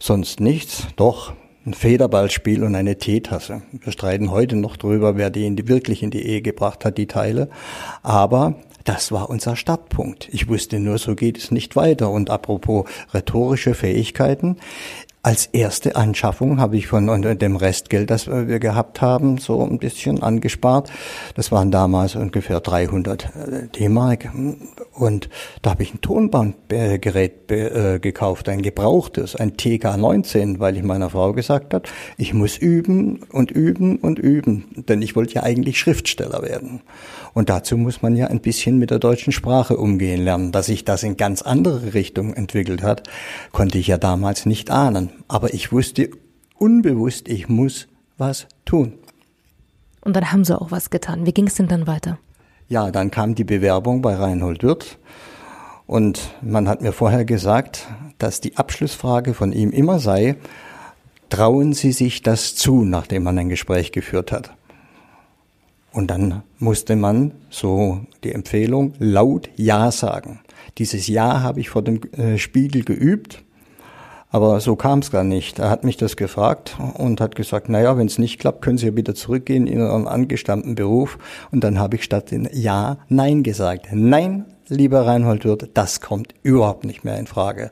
sonst 0.00 0.40
nichts. 0.40 0.88
Doch 0.96 1.32
ein 1.64 1.74
Federballspiel 1.74 2.64
und 2.64 2.74
eine 2.74 2.98
Teetasse. 2.98 3.62
Wir 3.70 3.92
streiten 3.92 4.32
heute 4.32 4.56
noch 4.56 4.76
drüber, 4.76 5.16
wer 5.16 5.30
die, 5.30 5.46
in 5.46 5.54
die 5.54 5.68
wirklich 5.68 6.02
in 6.02 6.10
die 6.10 6.26
Ehe 6.26 6.42
gebracht 6.42 6.84
hat, 6.84 6.98
die 6.98 7.06
Teile. 7.06 7.48
Aber 8.02 8.56
das 8.86 9.12
war 9.12 9.28
unser 9.28 9.56
Startpunkt. 9.56 10.28
Ich 10.32 10.48
wusste 10.48 10.80
nur, 10.80 10.98
so 10.98 11.14
geht 11.14 11.36
es 11.38 11.50
nicht 11.50 11.76
weiter. 11.76 12.10
Und 12.10 12.30
apropos 12.30 12.86
rhetorische 13.12 13.74
Fähigkeiten, 13.74 14.56
als 15.26 15.46
erste 15.46 15.96
Anschaffung 15.96 16.60
habe 16.60 16.76
ich 16.76 16.86
von 16.86 17.20
dem 17.20 17.56
Restgeld, 17.56 18.10
das 18.10 18.28
wir 18.28 18.60
gehabt 18.60 19.00
haben, 19.00 19.38
so 19.38 19.60
ein 19.60 19.80
bisschen 19.80 20.22
angespart. 20.22 20.88
Das 21.34 21.50
waren 21.50 21.72
damals 21.72 22.14
ungefähr 22.14 22.60
300 22.60 23.24
äh, 23.24 23.66
D-Mark. 23.76 24.28
Und 24.92 25.28
da 25.62 25.70
habe 25.70 25.82
ich 25.82 25.92
ein 25.92 26.00
Tonbandgerät 26.00 27.50
äh, 27.50 27.98
gekauft, 27.98 28.48
ein 28.48 28.62
gebrauchtes, 28.62 29.34
ein 29.34 29.56
TK19, 29.56 30.60
weil 30.60 30.76
ich 30.76 30.84
meiner 30.84 31.10
Frau 31.10 31.32
gesagt 31.32 31.74
habe, 31.74 31.88
ich 32.16 32.32
muss 32.32 32.56
üben 32.56 33.24
und 33.32 33.50
üben 33.50 33.96
und 33.96 34.20
üben, 34.20 34.84
denn 34.88 35.02
ich 35.02 35.16
wollte 35.16 35.34
ja 35.34 35.42
eigentlich 35.42 35.80
Schriftsteller 35.80 36.42
werden. 36.42 36.82
Und 37.36 37.50
dazu 37.50 37.76
muss 37.76 38.00
man 38.00 38.16
ja 38.16 38.28
ein 38.28 38.40
bisschen 38.40 38.78
mit 38.78 38.90
der 38.90 38.98
deutschen 38.98 39.30
Sprache 39.30 39.76
umgehen 39.76 40.24
lernen. 40.24 40.52
Dass 40.52 40.66
sich 40.66 40.86
das 40.86 41.02
in 41.02 41.18
ganz 41.18 41.42
andere 41.42 41.92
Richtungen 41.92 42.32
entwickelt 42.32 42.82
hat, 42.82 43.10
konnte 43.52 43.76
ich 43.76 43.88
ja 43.88 43.98
damals 43.98 44.46
nicht 44.46 44.70
ahnen. 44.70 45.10
Aber 45.28 45.52
ich 45.52 45.70
wusste 45.70 46.08
unbewusst, 46.56 47.28
ich 47.28 47.50
muss 47.50 47.88
was 48.16 48.46
tun. 48.64 48.94
Und 50.00 50.16
dann 50.16 50.32
haben 50.32 50.46
Sie 50.46 50.58
auch 50.58 50.70
was 50.70 50.88
getan. 50.88 51.26
Wie 51.26 51.34
ging 51.34 51.46
es 51.46 51.56
denn 51.56 51.68
dann 51.68 51.86
weiter? 51.86 52.18
Ja, 52.70 52.90
dann 52.90 53.10
kam 53.10 53.34
die 53.34 53.44
Bewerbung 53.44 54.00
bei 54.00 54.14
Reinhold 54.14 54.62
Wirth. 54.62 54.98
Und 55.86 56.30
man 56.40 56.66
hat 56.66 56.80
mir 56.80 56.92
vorher 56.92 57.26
gesagt, 57.26 57.86
dass 58.16 58.40
die 58.40 58.56
Abschlussfrage 58.56 59.34
von 59.34 59.52
ihm 59.52 59.72
immer 59.72 59.98
sei, 59.98 60.36
trauen 61.28 61.74
Sie 61.74 61.92
sich 61.92 62.22
das 62.22 62.54
zu, 62.54 62.86
nachdem 62.86 63.24
man 63.24 63.38
ein 63.38 63.50
Gespräch 63.50 63.92
geführt 63.92 64.32
hat. 64.32 64.55
Und 65.96 66.08
dann 66.08 66.42
musste 66.58 66.94
man, 66.94 67.32
so 67.48 68.02
die 68.22 68.32
Empfehlung, 68.32 68.92
laut 68.98 69.48
Ja 69.56 69.90
sagen. 69.90 70.40
Dieses 70.76 71.06
Ja 71.06 71.40
habe 71.40 71.60
ich 71.60 71.70
vor 71.70 71.80
dem 71.80 72.02
äh, 72.12 72.36
Spiegel 72.36 72.84
geübt, 72.84 73.42
aber 74.28 74.60
so 74.60 74.76
kam 74.76 74.98
es 74.98 75.10
gar 75.10 75.24
nicht. 75.24 75.58
Er 75.58 75.70
hat 75.70 75.84
mich 75.84 75.96
das 75.96 76.18
gefragt 76.18 76.76
und 76.98 77.22
hat 77.22 77.34
gesagt, 77.34 77.70
naja, 77.70 77.96
wenn 77.96 78.08
es 78.08 78.18
nicht 78.18 78.38
klappt, 78.38 78.60
können 78.60 78.76
Sie 78.76 78.88
ja 78.88 78.94
wieder 78.94 79.14
zurückgehen 79.14 79.66
in 79.66 79.78
Ihren 79.78 80.06
angestammten 80.06 80.74
Beruf. 80.74 81.16
Und 81.50 81.64
dann 81.64 81.78
habe 81.78 81.96
ich 81.96 82.04
statt 82.04 82.30
den 82.30 82.46
Ja 82.52 82.98
Nein 83.08 83.42
gesagt. 83.42 83.86
Nein, 83.90 84.44
lieber 84.68 85.06
Reinhold 85.06 85.46
Wirth, 85.46 85.70
das 85.72 86.02
kommt 86.02 86.34
überhaupt 86.42 86.84
nicht 86.84 87.04
mehr 87.04 87.18
in 87.18 87.26
Frage 87.26 87.70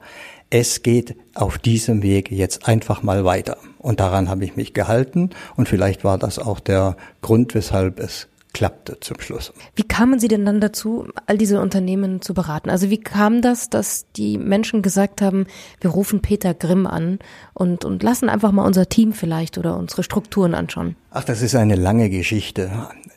es 0.55 0.85
geht 0.85 1.17
auf 1.35 1.59
diesem 1.59 2.05
Weg 2.05 2.31
jetzt 2.31 2.69
einfach 2.69 3.03
mal 3.03 3.25
weiter. 3.25 3.57
Und 3.79 3.99
daran 3.99 4.29
habe 4.29 4.45
ich 4.45 4.55
mich 4.55 4.73
gehalten 4.73 5.31
und 5.57 5.69
vielleicht 5.69 6.05
war 6.05 6.17
das 6.17 6.39
auch 6.39 6.61
der 6.61 6.97
Grund, 7.23 7.57
weshalb 7.57 7.99
es 7.99 8.29
klappte 8.53 9.01
zum 9.01 9.19
Schluss. 9.19 9.53
Wie 9.75 9.83
kamen 9.83 10.21
Sie 10.21 10.29
denn 10.29 10.47
dann 10.47 10.61
dazu, 10.61 11.09
all 11.27 11.39
diese 11.39 11.61
Unternehmen 11.61 12.23
zu 12.23 12.35
beraten? 12.35 12.71
Also 12.71 12.89
wie 12.89 13.01
kam 13.01 13.43
das, 13.43 13.69
dass 13.69 14.07
die 14.13 14.39
Menschen 14.39 14.81
gesagt 14.83 15.21
haben, 15.21 15.47
wir 15.81 15.91
rufen 15.91 16.23
Peter 16.23 16.55
Grimm 16.55 16.87
an 16.87 17.19
und, 17.53 17.85
und 17.85 18.05
lassen 18.05 18.29
einfach 18.29 18.53
mal 18.53 18.65
unser 18.65 18.89
Team 18.89 19.13
vielleicht 19.13 19.59
oder 19.59 19.77
unsere 19.77 20.05
Strukturen 20.05 20.55
anschauen? 20.55 20.95
Ach, 21.11 21.25
das 21.25 21.43
ist 21.43 21.57
eine 21.57 21.75
lange 21.75 22.11
Geschichte. 22.11 22.71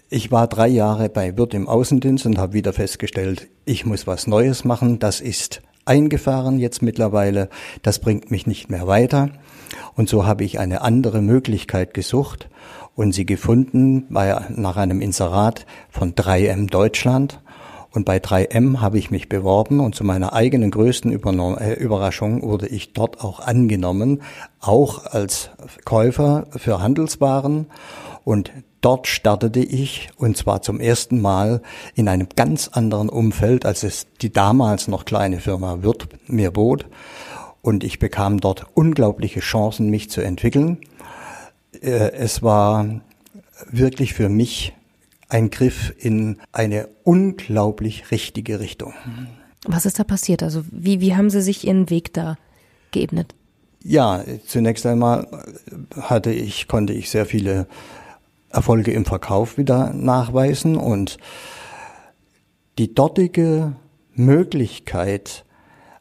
Ich 0.10 0.32
war 0.32 0.48
drei 0.48 0.70
Jahre 0.70 1.08
bei 1.08 1.38
Wirt 1.38 1.54
im 1.54 1.68
Außendienst 1.68 2.26
und 2.26 2.40
habe 2.40 2.54
wieder 2.54 2.74
festgestellt, 2.74 3.48
ich 3.64 3.86
muss 3.86 4.08
was 4.08 4.26
Neues 4.26 4.66
machen. 4.66 4.98
Das 4.98 5.22
ist 5.22 5.62
eingefahren 5.88 6.60
jetzt 6.60 6.82
mittlerweile. 6.82 7.50
Das 7.82 8.00
bringt 8.00 8.32
mich 8.32 8.48
nicht 8.48 8.70
mehr 8.70 8.88
weiter. 8.88 9.30
Und 9.96 10.10
so 10.10 10.26
habe 10.26 10.44
ich 10.44 10.60
eine 10.60 10.82
andere 10.82 11.22
Möglichkeit 11.22 11.94
gesucht 11.94 12.50
und 12.96 13.14
sie 13.14 13.26
gefunden 13.26 14.08
bei, 14.10 14.40
nach 14.50 14.78
einem 14.78 15.02
Inserat 15.02 15.66
von 15.90 16.14
3M 16.14 16.70
Deutschland. 16.70 17.40
Und 17.92 18.06
bei 18.06 18.18
3M 18.18 18.80
habe 18.80 19.00
ich 19.00 19.12
mich 19.12 19.30
beworben 19.30 19.80
und 19.80 19.96
zu 19.96 20.04
meiner 20.04 20.34
eigenen 20.34 20.72
größten 20.72 21.12
äh, 21.12 21.74
Überraschung 21.74 22.44
wurde 22.44 22.68
ich 22.68 22.94
dort 22.94 23.22
auch 23.22 23.40
angenommen, 23.40 24.22
auch 24.60 25.06
als 25.06 25.50
Käufer 25.86 26.48
für 26.52 26.82
Handelswaren. 26.82 27.68
Und 28.24 28.52
dort 28.88 29.06
startete 29.08 29.60
ich 29.60 30.12
und 30.16 30.38
zwar 30.38 30.62
zum 30.62 30.80
ersten 30.80 31.20
Mal 31.20 31.62
in 31.94 32.08
einem 32.08 32.30
ganz 32.38 32.70
anderen 32.70 33.10
Umfeld, 33.10 33.66
als 33.66 33.84
es 33.84 34.08
die 34.22 34.32
damals 34.32 34.88
noch 34.88 35.04
kleine 35.04 35.42
Firma 35.42 35.84
Wirt 35.84 36.08
mir 36.28 36.52
bot. 36.52 36.86
Und 37.62 37.84
ich 37.84 38.00
bekam 38.00 38.40
dort 38.40 38.66
unglaubliche 38.76 39.42
Chancen, 39.42 39.90
mich 39.90 40.10
zu 40.10 40.22
entwickeln. 40.22 40.78
Äh, 41.82 42.14
es 42.14 42.42
war 42.44 43.02
wirklich 43.70 44.14
für 44.14 44.30
mich 44.30 44.74
ein 45.28 45.50
Griff 45.50 45.94
in 45.98 46.38
eine 46.54 46.88
unglaublich 47.04 48.10
richtige 48.12 48.62
Richtung. 48.62 48.94
Was 49.66 49.86
ist 49.86 50.00
da 50.00 50.06
passiert? 50.06 50.44
Also 50.44 50.64
wie, 50.72 51.02
wie 51.02 51.14
haben 51.14 51.30
Sie 51.30 51.42
sich 51.42 51.68
Ihren 51.68 51.90
Weg 51.90 52.14
da 52.14 52.38
geebnet? 52.92 53.36
Ja, 53.84 54.24
zunächst 54.46 54.86
einmal 54.86 55.28
hatte 56.00 56.32
ich, 56.32 56.70
konnte 56.70 56.94
ich 56.94 57.10
sehr 57.10 57.26
viele 57.26 57.68
Erfolge 58.50 58.92
im 58.92 59.06
Verkauf 59.06 59.58
wieder 59.58 59.94
nachweisen 59.94 60.76
und 60.78 61.18
die 62.78 62.94
dortige 62.94 63.74
Möglichkeit, 64.14 65.46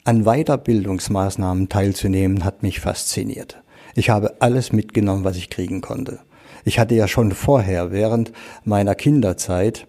an 0.05 0.25
Weiterbildungsmaßnahmen 0.25 1.69
teilzunehmen, 1.69 2.45
hat 2.45 2.62
mich 2.62 2.81
fasziniert. 2.81 3.62
Ich 3.95 4.11
habe 4.11 4.37
alles 4.41 4.73
mitgenommen, 4.73 5.25
was 5.25 5.37
ich 5.37 5.50
kriegen 5.50 5.81
konnte. 5.81 6.21
Ich 6.65 6.79
hatte 6.79 6.95
ja 6.95 7.09
schon 7.09 7.33
vorher, 7.33 7.91
während 7.91 8.33
meiner 8.65 8.95
Kinderzeit, 8.95 9.87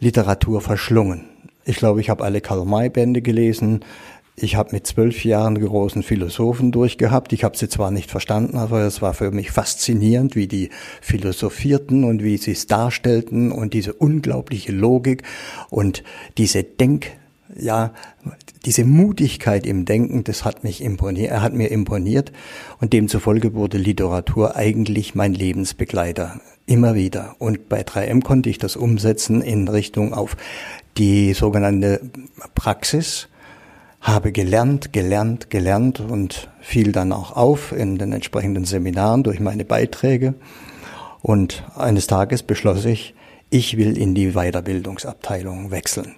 Literatur 0.00 0.60
verschlungen. 0.60 1.24
Ich 1.64 1.76
glaube, 1.76 2.00
ich 2.00 2.10
habe 2.10 2.24
alle 2.24 2.40
Karl-May-Bände 2.40 3.22
gelesen, 3.22 3.80
ich 4.42 4.56
habe 4.56 4.70
mit 4.72 4.86
zwölf 4.86 5.24
Jahren 5.24 5.60
großen 5.60 6.02
Philosophen 6.02 6.72
durchgehabt. 6.72 7.32
Ich 7.32 7.44
habe 7.44 7.56
sie 7.56 7.68
zwar 7.68 7.90
nicht 7.90 8.10
verstanden, 8.10 8.56
aber 8.56 8.80
es 8.82 9.02
war 9.02 9.14
für 9.14 9.30
mich 9.30 9.50
faszinierend, 9.50 10.36
wie 10.36 10.46
die 10.46 10.70
philosophierten 11.00 12.04
und 12.04 12.22
wie 12.22 12.36
sie 12.36 12.52
es 12.52 12.66
darstellten 12.66 13.52
und 13.52 13.74
diese 13.74 13.92
unglaubliche 13.92 14.72
Logik 14.72 15.22
und 15.70 16.02
diese 16.36 16.62
Denk, 16.62 17.12
ja, 17.56 17.92
diese 18.64 18.84
Mutigkeit 18.84 19.66
im 19.66 19.84
Denken, 19.84 20.24
das 20.24 20.44
hat 20.44 20.64
mich 20.64 20.82
imponiert, 20.82 21.30
er 21.30 21.42
hat 21.42 21.54
mir 21.54 21.70
imponiert 21.70 22.32
und 22.80 22.92
demzufolge 22.92 23.54
wurde 23.54 23.78
Literatur 23.78 24.56
eigentlich 24.56 25.14
mein 25.14 25.34
Lebensbegleiter. 25.34 26.40
Immer 26.66 26.94
wieder. 26.94 27.36
Und 27.38 27.70
bei 27.70 27.80
3M 27.80 28.22
konnte 28.22 28.50
ich 28.50 28.58
das 28.58 28.76
umsetzen 28.76 29.40
in 29.40 29.68
Richtung 29.68 30.12
auf 30.12 30.36
die 30.98 31.32
sogenannte 31.32 32.02
Praxis 32.54 33.28
habe 34.00 34.32
gelernt, 34.32 34.92
gelernt, 34.92 35.50
gelernt 35.50 36.00
und 36.00 36.48
fiel 36.60 36.92
dann 36.92 37.12
auch 37.12 37.36
auf 37.36 37.72
in 37.72 37.98
den 37.98 38.12
entsprechenden 38.12 38.64
Seminaren 38.64 39.22
durch 39.22 39.40
meine 39.40 39.64
Beiträge. 39.64 40.34
Und 41.20 41.64
eines 41.76 42.06
Tages 42.06 42.42
beschloss 42.42 42.84
ich, 42.84 43.14
ich 43.50 43.76
will 43.76 43.96
in 43.96 44.14
die 44.14 44.32
Weiterbildungsabteilung 44.32 45.70
wechseln. 45.70 46.16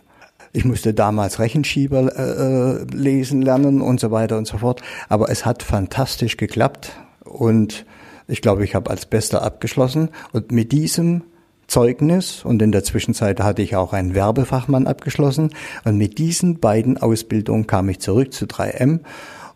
Ich 0.52 0.64
musste 0.64 0.92
damals 0.92 1.38
Rechenschieber 1.38 2.16
äh, 2.16 2.84
lesen 2.94 3.40
lernen 3.40 3.80
und 3.80 4.00
so 4.00 4.10
weiter 4.10 4.36
und 4.36 4.46
so 4.46 4.58
fort. 4.58 4.82
Aber 5.08 5.30
es 5.30 5.46
hat 5.46 5.62
fantastisch 5.62 6.36
geklappt 6.36 6.92
und 7.24 7.86
ich 8.26 8.42
glaube, 8.42 8.64
ich 8.64 8.74
habe 8.74 8.90
als 8.90 9.06
Bester 9.06 9.42
abgeschlossen. 9.42 10.10
Und 10.32 10.52
mit 10.52 10.72
diesem 10.72 11.22
Zeugnis 11.70 12.44
und 12.44 12.60
in 12.60 12.72
der 12.72 12.84
Zwischenzeit 12.84 13.40
hatte 13.40 13.62
ich 13.62 13.76
auch 13.76 13.92
einen 13.92 14.14
Werbefachmann 14.14 14.86
abgeschlossen 14.86 15.50
und 15.84 15.96
mit 15.96 16.18
diesen 16.18 16.58
beiden 16.58 16.98
Ausbildungen 16.98 17.66
kam 17.66 17.88
ich 17.88 18.00
zurück 18.00 18.32
zu 18.32 18.46
3M 18.46 19.00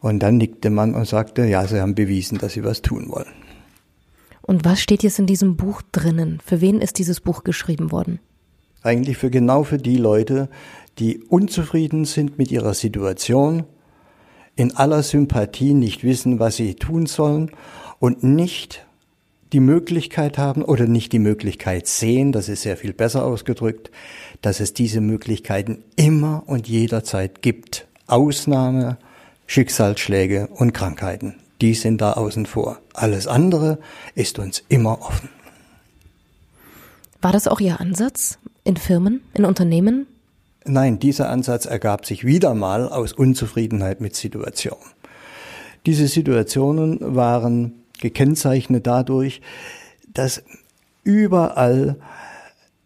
und 0.00 0.21
dann 0.21 0.37
nickte 0.37 0.71
man 0.71 0.94
und 0.94 1.06
sagte, 1.06 1.44
ja, 1.44 1.66
Sie 1.66 1.80
haben 1.80 1.94
bewiesen, 1.94 2.38
dass 2.38 2.52
Sie 2.52 2.62
was 2.62 2.83
tun 2.83 3.09
wollen. 3.09 3.33
Und 4.42 4.64
was 4.64 4.80
steht 4.80 5.02
jetzt 5.02 5.18
in 5.18 5.26
diesem 5.26 5.56
Buch 5.56 5.83
drinnen? 5.90 6.38
Für 6.44 6.61
wen 6.61 6.80
ist 6.80 6.99
dieses 6.99 7.21
Buch 7.21 7.44
geschrieben 7.44 7.90
worden? 7.90 8.21
Eigentlich 8.83 9.16
für 9.16 9.30
genau 9.30 9.64
für 9.64 9.78
die 9.78 9.97
Leute, 9.97 10.50
die 10.99 11.18
unzufrieden 11.18 12.04
sind 12.04 12.38
mit 12.38 12.50
ihrer 12.52 12.75
Situation, 12.75 13.64
in 14.56 14.76
aller 14.76 15.02
Sympathie 15.02 15.75
nicht 15.75 16.04
wissen, 16.04 16.38
was 16.38 16.56
sie 16.56 16.75
tun 16.75 17.06
sollen 17.06 17.50
und 17.99 18.23
nicht 18.23 18.87
die 19.54 19.61
Möglichkeit 19.61 20.37
haben 20.37 20.64
oder 20.64 20.87
nicht 20.88 21.12
die 21.12 21.20
Möglichkeit 21.20 21.87
sehen, 21.87 22.32
das 22.32 22.49
ist 22.49 22.62
sehr 22.62 22.76
viel 22.76 22.92
besser 22.92 23.25
ausgedrückt, 23.25 23.92
dass 24.42 24.58
es 24.58 24.75
diese 24.75 25.00
Möglichkeiten 25.00 25.84
immer 25.94 26.42
und 26.46 26.66
jederzeit 26.66 27.40
gibt. 27.40 27.87
Ausnahme, 28.08 28.99
Schicksalsschläge 29.46 30.49
und 30.49 30.75
Krankheiten, 30.75 31.37
die 31.61 31.75
sind 31.75 32.00
da 32.00 32.14
außen 32.14 32.46
vor. 32.46 32.80
Alles 32.94 33.28
andere 33.28 33.78
ist 34.16 34.40
uns 34.40 34.64
immer 34.68 35.00
offen. 35.00 35.28
War 37.23 37.30
das 37.30 37.46
auch 37.46 37.61
Ihr 37.61 37.80
Ansatz 37.80 38.38
in 38.64 38.76
Firmen, 38.76 39.23
in 39.34 39.44
Unternehmen? 39.44 40.08
Nein, 40.64 40.99
dieser 40.99 41.30
Ansatz 41.30 41.64
ergab 41.64 42.06
sich 42.06 42.25
wieder 42.25 42.54
mal 42.54 42.88
aus 42.88 43.12
Unzufriedenheit 43.12 44.00
mit 44.00 44.16
Situationen. 44.16 44.84
Diese 45.87 46.08
Situationen 46.08 46.99
waren 47.14 47.84
gekennzeichnet 48.04 48.87
dadurch, 48.87 49.40
dass 50.12 50.44
überall 51.04 51.96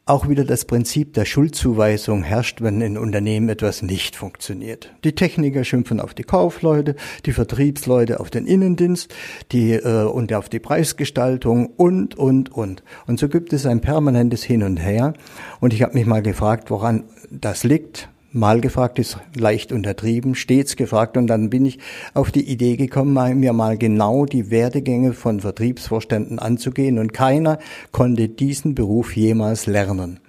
auch 0.07 0.29
wieder 0.29 0.45
das 0.45 0.65
Prinzip 0.65 1.13
der 1.15 1.25
Schuldzuweisung 1.25 2.23
herrscht, 2.23 2.63
wenn 2.63 2.81
in 2.81 2.97
Unternehmen 2.97 3.49
etwas 3.49 3.83
nicht 3.83 4.15
funktioniert. 4.15 4.95
Die 5.03 5.17
Techniker 5.17 5.65
schimpfen 5.65 6.01
auf 6.01 6.15
die 6.15 6.23
Kaufleute, 6.23 6.95
die 7.27 7.33
Vertriebsleute 7.33 8.21
auf 8.21 8.31
den 8.31 8.47
Innendienst, 8.47 9.13
die 9.51 9.73
äh, 9.73 10.05
und 10.05 10.33
auf 10.33 10.49
die 10.49 10.61
Preisgestaltung 10.61 11.67
und 11.67 12.17
und 12.17 12.51
und. 12.53 12.85
Und 13.09 13.19
so 13.19 13.29
gibt 13.29 13.53
es 13.53 13.67
ein 13.67 13.81
permanentes 13.81 14.45
Hin 14.45 14.63
und 14.63 14.79
Her. 14.79 15.15
Und 15.61 15.75
ich 15.75 15.83
habe 15.83 15.95
mich 15.95 16.07
mal 16.07 16.23
gefragt, 16.23 16.71
woran 16.71 17.05
das 17.31 17.65
liegt. 17.65 18.09
Mal 18.39 18.61
gefragt 18.61 19.01
ist 19.01 19.19
leicht 19.35 19.73
untertrieben, 19.73 20.37
stets 20.37 20.77
gefragt. 20.77 21.17
Und 21.17 21.27
dann 21.27 21.51
bin 21.51 21.67
ich 21.67 21.81
auf 22.15 22.31
die 22.31 22.49
Idee 22.49 22.77
gekommen, 22.77 23.41
mir 23.41 23.53
mal 23.53 23.77
genau 23.77 24.27
die 24.27 24.51
Werdegänge 24.51 25.13
von 25.13 25.41
Vertriebsvorständen 25.41 26.39
anzugehen. 26.39 27.01
Und 27.01 27.13
keiner 27.13 27.59
konnte 27.91 28.29
diesen 28.29 28.77
Beruf 28.77 29.17
jemals 29.17 29.67
lernen. 29.67 30.21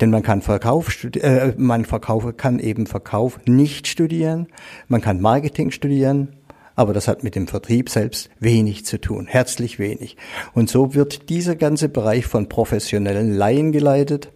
Denn 0.00 0.10
man 0.10 0.22
kann 0.22 0.42
Verkauf, 0.42 1.04
äh, 1.14 1.54
man 1.56 1.86
Verkauf, 1.86 2.36
kann 2.36 2.58
eben 2.58 2.86
Verkauf 2.86 3.40
nicht 3.46 3.86
studieren, 3.86 4.46
man 4.88 5.00
kann 5.00 5.20
Marketing 5.20 5.70
studieren, 5.70 6.36
aber 6.74 6.94
das 6.94 7.08
hat 7.08 7.22
mit 7.22 7.34
dem 7.34 7.46
Vertrieb 7.46 7.90
selbst 7.90 8.30
wenig 8.38 8.86
zu 8.86 8.98
tun, 8.98 9.26
herzlich 9.26 9.78
wenig. 9.78 10.16
Und 10.54 10.70
so 10.70 10.94
wird 10.94 11.28
dieser 11.28 11.54
ganze 11.54 11.90
Bereich 11.90 12.26
von 12.26 12.48
professionellen 12.48 13.34
Laien 13.34 13.72
geleitet 13.72 14.30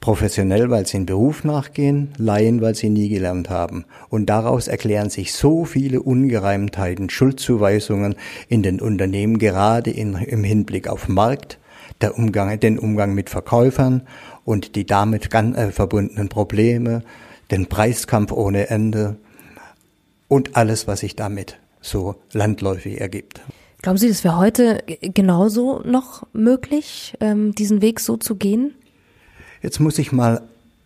Professionell, 0.00 0.70
weil 0.70 0.86
sie 0.86 0.98
in 0.98 1.06
Beruf 1.06 1.42
nachgehen, 1.42 2.12
Laien, 2.16 2.60
weil 2.60 2.74
sie 2.74 2.90
nie 2.90 3.08
gelernt 3.08 3.50
haben. 3.50 3.84
Und 4.08 4.26
daraus 4.26 4.68
erklären 4.68 5.10
sich 5.10 5.32
so 5.32 5.64
viele 5.64 6.00
Ungereimtheiten, 6.00 7.10
Schuldzuweisungen 7.10 8.14
in 8.48 8.62
den 8.62 8.80
Unternehmen, 8.80 9.38
gerade 9.38 9.90
in, 9.90 10.14
im 10.14 10.44
Hinblick 10.44 10.88
auf 10.88 11.08
Markt, 11.08 11.58
der 12.00 12.18
Umgang, 12.18 12.60
den 12.60 12.78
Umgang 12.78 13.14
mit 13.14 13.30
Verkäufern 13.30 14.02
und 14.44 14.76
die 14.76 14.86
damit 14.86 15.32
äh, 15.34 15.70
verbundenen 15.72 16.28
Probleme, 16.28 17.02
den 17.50 17.66
Preiskampf 17.66 18.32
ohne 18.32 18.68
Ende 18.68 19.16
und 20.28 20.56
alles, 20.56 20.86
was 20.86 21.00
sich 21.00 21.16
damit 21.16 21.58
so 21.80 22.16
landläufig 22.32 23.00
ergibt. 23.00 23.40
Glauben 23.82 23.98
Sie, 23.98 24.08
das 24.08 24.24
wäre 24.24 24.36
heute 24.36 24.82
genauso 25.00 25.80
noch 25.80 26.26
möglich, 26.32 27.14
ähm, 27.20 27.54
diesen 27.54 27.82
Weg 27.82 28.00
so 28.00 28.16
zu 28.16 28.36
gehen? 28.36 28.74
Jetzt 29.62 29.80
muss 29.80 29.98
ich 29.98 30.12
mal 30.12 30.42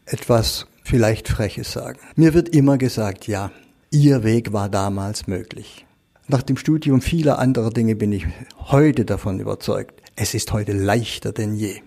etwas 0.06 0.66
vielleicht 0.84 1.28
Freches 1.28 1.72
sagen. 1.72 1.98
Mir 2.16 2.34
wird 2.34 2.48
immer 2.50 2.78
gesagt, 2.78 3.26
ja, 3.26 3.50
Ihr 3.92 4.22
Weg 4.22 4.52
war 4.52 4.68
damals 4.68 5.26
möglich. 5.26 5.84
Nach 6.28 6.42
dem 6.42 6.56
Studium 6.56 7.00
vieler 7.00 7.40
anderer 7.40 7.70
Dinge 7.70 7.96
bin 7.96 8.12
ich 8.12 8.24
heute 8.56 9.04
davon 9.04 9.40
überzeugt, 9.40 10.00
es 10.14 10.32
ist 10.34 10.52
heute 10.52 10.72
leichter 10.72 11.32
denn 11.32 11.56
je. 11.56 11.80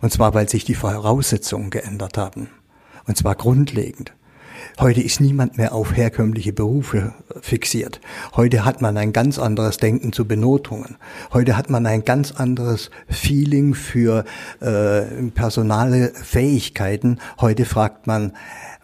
Und 0.00 0.10
zwar, 0.10 0.32
weil 0.32 0.48
sich 0.48 0.64
die 0.64 0.74
Voraussetzungen 0.74 1.68
geändert 1.68 2.16
haben. 2.16 2.48
Und 3.06 3.18
zwar 3.18 3.34
grundlegend. 3.34 4.14
Heute 4.78 5.02
ist 5.02 5.20
niemand 5.20 5.58
mehr 5.58 5.74
auf 5.74 5.96
herkömmliche 5.96 6.52
Berufe 6.52 7.12
fixiert. 7.40 8.00
Heute 8.34 8.64
hat 8.64 8.80
man 8.80 8.96
ein 8.96 9.12
ganz 9.12 9.38
anderes 9.38 9.76
Denken 9.76 10.12
zu 10.12 10.26
Benotungen. 10.26 10.96
Heute 11.32 11.56
hat 11.56 11.68
man 11.68 11.86
ein 11.86 12.04
ganz 12.04 12.32
anderes 12.32 12.90
Feeling 13.08 13.74
für 13.74 14.24
äh, 14.60 15.02
personale 15.34 16.12
Fähigkeiten. 16.14 17.18
Heute 17.40 17.64
fragt 17.66 18.06
man, 18.06 18.32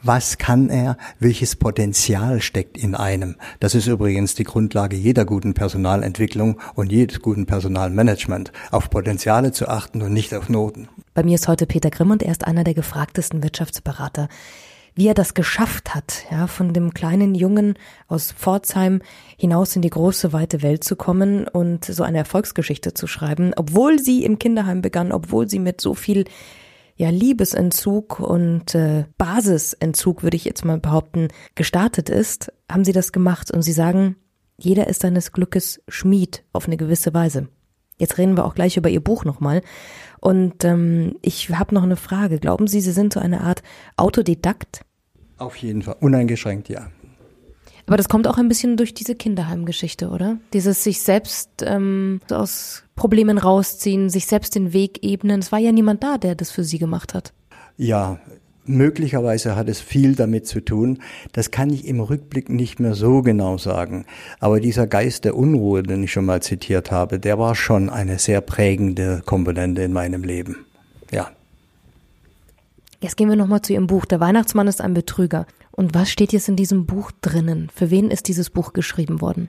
was 0.03 0.39
kann 0.39 0.69
er, 0.69 0.97
welches 1.19 1.57
Potenzial 1.57 2.41
steckt 2.41 2.77
in 2.77 2.95
einem. 2.95 3.37
Das 3.59 3.75
ist 3.75 3.87
übrigens 3.87 4.35
die 4.35 4.45
Grundlage 4.45 4.95
jeder 4.95 5.25
guten 5.25 5.55
Personalentwicklung 5.55 6.61
und 6.75 6.93
jedes 6.93 7.21
guten 7.21 7.47
Personalmanagement, 7.47 8.53
auf 8.71 8.91
Potenziale 8.91 9.53
zu 9.53 9.69
achten 9.69 10.03
und 10.03 10.13
nicht 10.13 10.35
auf 10.35 10.49
Noten. 10.49 10.89
Bei 11.15 11.25
mir 11.25 11.35
ist 11.35 11.49
heute 11.49 11.67
Peter 11.67 11.91
Grimm 11.91 12.11
und 12.11 12.23
er 12.23 12.31
ist 12.31 12.47
einer 12.47 12.63
der 12.63 12.75
gefragtesten 12.75 13.43
Wirtschaftsberater 13.43 14.29
wie 14.99 15.07
er 15.07 15.15
das 15.15 15.35
geschafft 15.35 15.95
hat, 15.95 16.25
ja, 16.29 16.49
von 16.49 16.73
dem 16.73 16.93
kleinen 16.93 17.37
Jungen 17.37 17.75
aus 18.09 18.33
Pforzheim 18.33 19.01
hinaus 19.37 19.77
in 19.77 19.83
die 19.83 19.91
große, 19.91 20.33
weite 20.33 20.61
Welt 20.61 20.83
zu 20.83 20.97
kommen 20.97 21.47
und 21.47 21.85
so 21.85 22.03
eine 22.03 22.19
Erfolgsgeschichte 22.19 22.95
zu 22.95 23.07
schreiben, 23.07 23.53
obwohl 23.55 24.01
sie 24.01 24.25
im 24.25 24.41
Kinderheim 24.41 24.83
begann, 24.83 25.13
obwohl 25.13 25.49
sie 25.49 25.61
mit 25.61 25.81
so 25.81 25.95
viel 25.95 26.25
ja, 26.97 27.11
Liebesentzug 27.11 28.19
und 28.19 28.75
äh, 28.75 29.05
Basisentzug, 29.19 30.25
würde 30.25 30.37
ich 30.37 30.45
jetzt 30.45 30.65
mal 30.65 30.81
behaupten, 30.81 31.29
gestartet 31.55 32.09
ist, 32.09 32.53
haben 32.69 32.85
sie 32.85 32.93
das 32.93 33.13
gemacht 33.13 33.53
und 33.53 33.63
sie 33.63 33.73
sagen, 33.73 34.17
jeder 34.57 34.89
ist 34.89 35.03
seines 35.03 35.31
Glückes 35.31 35.81
Schmied 35.87 36.43
auf 36.53 36.67
eine 36.67 36.77
gewisse 36.77 37.15
Weise. 37.15 37.47
Jetzt 37.99 38.19
reden 38.19 38.37
wir 38.37 38.45
auch 38.45 38.57
gleich 38.57 38.77
über 38.77 38.89
Ihr 38.89 39.03
Buch 39.03 39.25
nochmal. 39.25 39.63
Und 40.21 40.65
ähm, 40.65 41.17
ich 41.23 41.51
habe 41.51 41.75
noch 41.75 41.83
eine 41.85 41.97
Frage. 41.97 42.39
Glauben 42.39 42.67
Sie, 42.67 42.81
Sie 42.81 42.93
sind 42.93 43.13
so 43.13 43.21
eine 43.21 43.43
Art 43.43 43.63
Autodidakt? 43.97 44.85
Auf 45.39 45.57
jeden 45.57 45.83
Fall, 45.83 45.97
uneingeschränkt, 46.01 46.69
ja. 46.69 46.89
Aber 47.87 47.97
das 47.97 48.11
kommt 48.11 48.27
auch 48.29 48.37
ein 48.37 48.49
bisschen 48.49 48.77
durch 48.77 48.93
diese 48.93 49.15
Kinderheimgeschichte, 49.15 50.11
oder? 50.11 50.37
Dieses 50.53 50.85
sich 50.85 51.01
selbst 51.01 51.49
ähm, 51.63 52.21
aus 52.31 52.85
Problemen 52.97 53.39
rausziehen, 53.39 54.11
sich 54.11 54.27
selbst 54.27 54.55
den 54.55 54.75
Weg 54.75 55.03
ebnen. 55.03 55.41
Es 55.41 55.53
war 55.53 55.59
ja 55.59 55.73
niemand 55.73 56.03
da, 56.03 56.19
der 56.19 56.35
das 56.35 56.51
für 56.51 56.65
Sie 56.65 56.79
gemacht 56.79 57.15
hat. 57.15 57.33
Ja, 57.79 58.19
möglicherweise 58.67 59.57
hat 59.57 59.71
es 59.71 59.81
viel 59.81 60.15
damit 60.15 60.47
zu 60.47 60.61
tun. 60.61 60.99
Das 61.33 61.51
kann 61.51 61.71
ich 61.71 61.87
im 61.87 62.01
Rückblick 62.01 62.51
nicht 62.51 62.79
mehr 62.79 62.95
so 62.95 63.23
genau 63.23 63.57
sagen. 63.57 64.05
Aber 64.39 64.61
dieser 64.61 64.87
Geist 64.87 65.25
der 65.25 65.35
Unruhe, 65.35 65.83
den 65.83 66.03
ich 66.03 66.13
schon 66.13 66.27
mal 66.27 66.43
zitiert 66.43 66.91
habe, 66.91 67.19
der 67.19 67.39
war 67.39 67.55
schon 67.55 67.89
eine 67.89 68.19
sehr 68.19 68.43
prägende 68.43 69.23
Komponente 69.25 69.81
in 69.81 69.95
meinem 69.95 70.25
Leben. 70.25 70.67
Ja. 71.11 71.31
Jetzt 73.01 73.17
gehen 73.17 73.29
wir 73.29 73.37
nochmal 73.37 73.63
zu 73.63 73.73
Ihrem 73.73 73.87
Buch. 73.87 74.05
Der 74.07 74.19
Weihnachtsmann 74.19 74.67
ist 74.67 74.81
ein 74.81 74.93
Betrüger. 74.93 75.47
Und 75.71 75.95
was 75.95 76.11
steht 76.11 76.33
jetzt 76.33 76.49
in 76.49 76.57
diesem 76.57 76.85
Buch 76.85 77.13
drinnen? 77.21 77.71
Für 77.73 77.91
wen 77.91 78.11
ist 78.11 78.27
dieses 78.27 78.51
Buch 78.51 78.73
geschrieben 78.73 79.21
worden? 79.21 79.49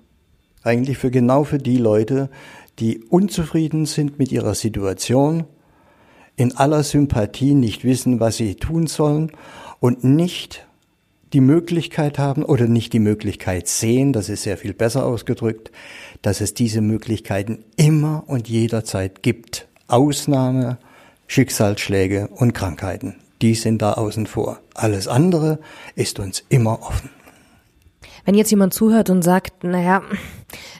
Eigentlich 0.62 1.00
für 1.00 1.10
genau 1.10 1.44
für 1.44 1.58
die 1.58 1.78
Leute, 1.78 2.30
die 2.78 3.00
unzufrieden 3.00 3.88
sind 3.88 4.20
mit 4.20 4.32
ihrer 4.32 4.54
Situation, 4.54 5.46
in 6.36 6.56
aller 6.56 6.84
Sympathie 6.84 7.56
nicht 7.56 7.84
wissen, 7.84 8.20
was 8.20 8.38
sie 8.38 8.56
tun 8.56 8.86
sollen 8.86 9.32
und 9.80 10.04
nicht 10.04 10.68
die 11.34 11.42
Möglichkeit 11.42 12.20
haben 12.20 12.44
oder 12.44 12.68
nicht 12.68 12.94
die 12.94 13.00
Möglichkeit 13.00 13.68
sehen, 13.68 14.14
das 14.14 14.30
ist 14.30 14.44
sehr 14.44 14.58
viel 14.58 14.74
besser 14.74 15.06
ausgedrückt, 15.06 15.72
dass 16.22 16.40
es 16.40 16.54
diese 16.54 16.82
Möglichkeiten 16.82 17.66
immer 17.78 18.24
und 18.28 18.48
jederzeit 18.48 19.24
gibt. 19.24 19.68
Ausnahme, 19.88 20.78
Schicksalsschläge 21.28 22.28
und 22.28 22.54
Krankheiten 22.54 23.16
die 23.42 23.56
sind 23.56 23.82
da 23.82 23.94
außen 23.94 24.28
vor. 24.28 24.60
Alles 24.74 25.08
andere 25.08 25.60
ist 25.96 26.20
uns 26.20 26.44
immer 26.50 26.82
offen. 26.82 27.10
Wenn 28.26 28.36
jetzt 28.36 28.52
jemand 28.52 28.74
zuhört 28.74 29.10
und 29.10 29.24
sagt, 29.24 29.64
naja, 29.64 30.02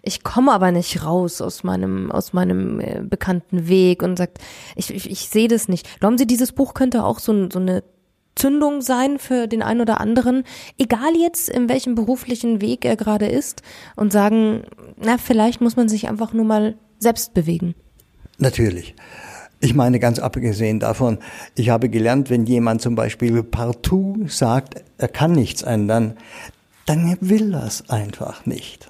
ich 0.04 0.24
komme 0.24 0.52
aber 0.52 0.72
nicht 0.72 1.04
raus 1.04 1.42
aus 1.42 1.64
meinem, 1.64 2.12
aus 2.12 2.34
meinem 2.34 2.80
äh, 2.80 3.02
bekannten 3.02 3.68
Weg 3.68 4.04
und 4.04 4.18
sagt, 4.18 4.40
ich, 4.76 4.94
ich, 4.94 5.10
ich 5.10 5.30
sehe 5.30 5.48
das 5.48 5.68
nicht. 5.68 6.00
Glauben 6.00 6.18
Sie, 6.18 6.28
dieses 6.28 6.52
Buch 6.52 6.74
könnte 6.74 7.04
auch 7.04 7.20
so, 7.20 7.50
so 7.50 7.60
eine 7.60 7.84
Zündung 8.36 8.82
sein 8.82 9.20
für 9.20 9.48
den 9.48 9.62
einen 9.62 9.82
oder 9.82 10.00
anderen, 10.00 10.44
egal 10.78 11.16
jetzt 11.18 11.50
in 11.50 11.70
welchem 11.70 11.96
beruflichen 11.96 12.62
Weg 12.62 12.86
er 12.86 12.96
gerade 12.96 13.28
ist 13.28 13.62
und 13.96 14.14
sagen, 14.14 14.64
na, 14.98 15.18
vielleicht 15.18 15.62
muss 15.62 15.76
man 15.76 15.90
sich 15.90 16.08
einfach 16.08 16.34
nur 16.34 16.46
mal 16.46 16.76
selbst 17.00 17.34
bewegen. 17.34 17.76
Natürlich. 18.38 18.96
Ich 19.62 19.74
meine, 19.74 20.00
ganz 20.00 20.20
abgesehen 20.20 20.80
davon, 20.80 21.18
ich 21.56 21.70
habe 21.70 21.90
gelernt, 21.90 22.30
wenn 22.30 22.46
jemand 22.46 22.82
zum 22.82 22.96
Beispiel 22.96 23.44
partout 23.44 24.28
sagt, 24.28 24.84
er 24.98 25.10
kann 25.10 25.34
nichts 25.34 25.64
ändern, 25.64 26.16
dann 26.86 27.18
will 27.20 27.54
er 27.54 27.66
es 27.66 27.90
einfach 27.90 28.46
nicht. 28.46 28.89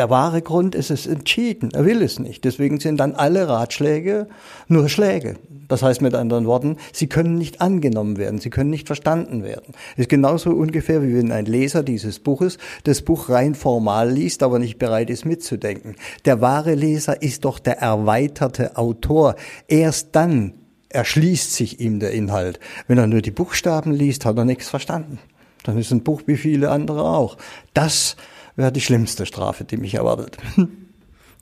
Der 0.00 0.08
wahre 0.08 0.40
Grund 0.40 0.74
ist 0.74 0.90
es 0.90 1.06
entschieden. 1.06 1.72
Er 1.74 1.84
will 1.84 2.00
es 2.00 2.18
nicht. 2.18 2.44
Deswegen 2.44 2.80
sind 2.80 2.98
dann 3.00 3.12
alle 3.12 3.48
Ratschläge 3.48 4.28
nur 4.66 4.88
Schläge. 4.88 5.36
Das 5.68 5.82
heißt 5.82 6.00
mit 6.00 6.14
anderen 6.14 6.46
Worten, 6.46 6.78
sie 6.90 7.06
können 7.06 7.34
nicht 7.34 7.60
angenommen 7.60 8.16
werden, 8.16 8.40
sie 8.40 8.48
können 8.48 8.70
nicht 8.70 8.86
verstanden 8.86 9.42
werden. 9.42 9.74
Ist 9.98 10.08
genauso 10.08 10.52
ungefähr, 10.52 11.02
wie 11.02 11.14
wenn 11.14 11.32
ein 11.32 11.44
Leser 11.44 11.82
dieses 11.82 12.18
Buches 12.18 12.56
das 12.84 13.02
Buch 13.02 13.28
rein 13.28 13.54
formal 13.54 14.10
liest, 14.10 14.42
aber 14.42 14.58
nicht 14.58 14.78
bereit 14.78 15.10
ist 15.10 15.26
mitzudenken. 15.26 15.96
Der 16.24 16.40
wahre 16.40 16.74
Leser 16.74 17.20
ist 17.20 17.44
doch 17.44 17.58
der 17.58 17.76
erweiterte 17.80 18.78
Autor. 18.78 19.34
Erst 19.68 20.16
dann 20.16 20.54
erschließt 20.88 21.52
sich 21.52 21.78
ihm 21.78 22.00
der 22.00 22.12
Inhalt. 22.12 22.58
Wenn 22.88 22.96
er 22.96 23.06
nur 23.06 23.20
die 23.20 23.32
Buchstaben 23.32 23.92
liest, 23.92 24.24
hat 24.24 24.38
er 24.38 24.46
nichts 24.46 24.70
verstanden. 24.70 25.18
Dann 25.64 25.76
ist 25.76 25.92
ein 25.92 26.02
Buch 26.02 26.22
wie 26.24 26.38
viele 26.38 26.70
andere 26.70 27.04
auch. 27.04 27.36
Das 27.74 28.16
wäre 28.60 28.72
die 28.72 28.80
schlimmste 28.80 29.26
Strafe, 29.26 29.64
die 29.64 29.76
mich 29.76 29.94
erwartet. 29.94 30.38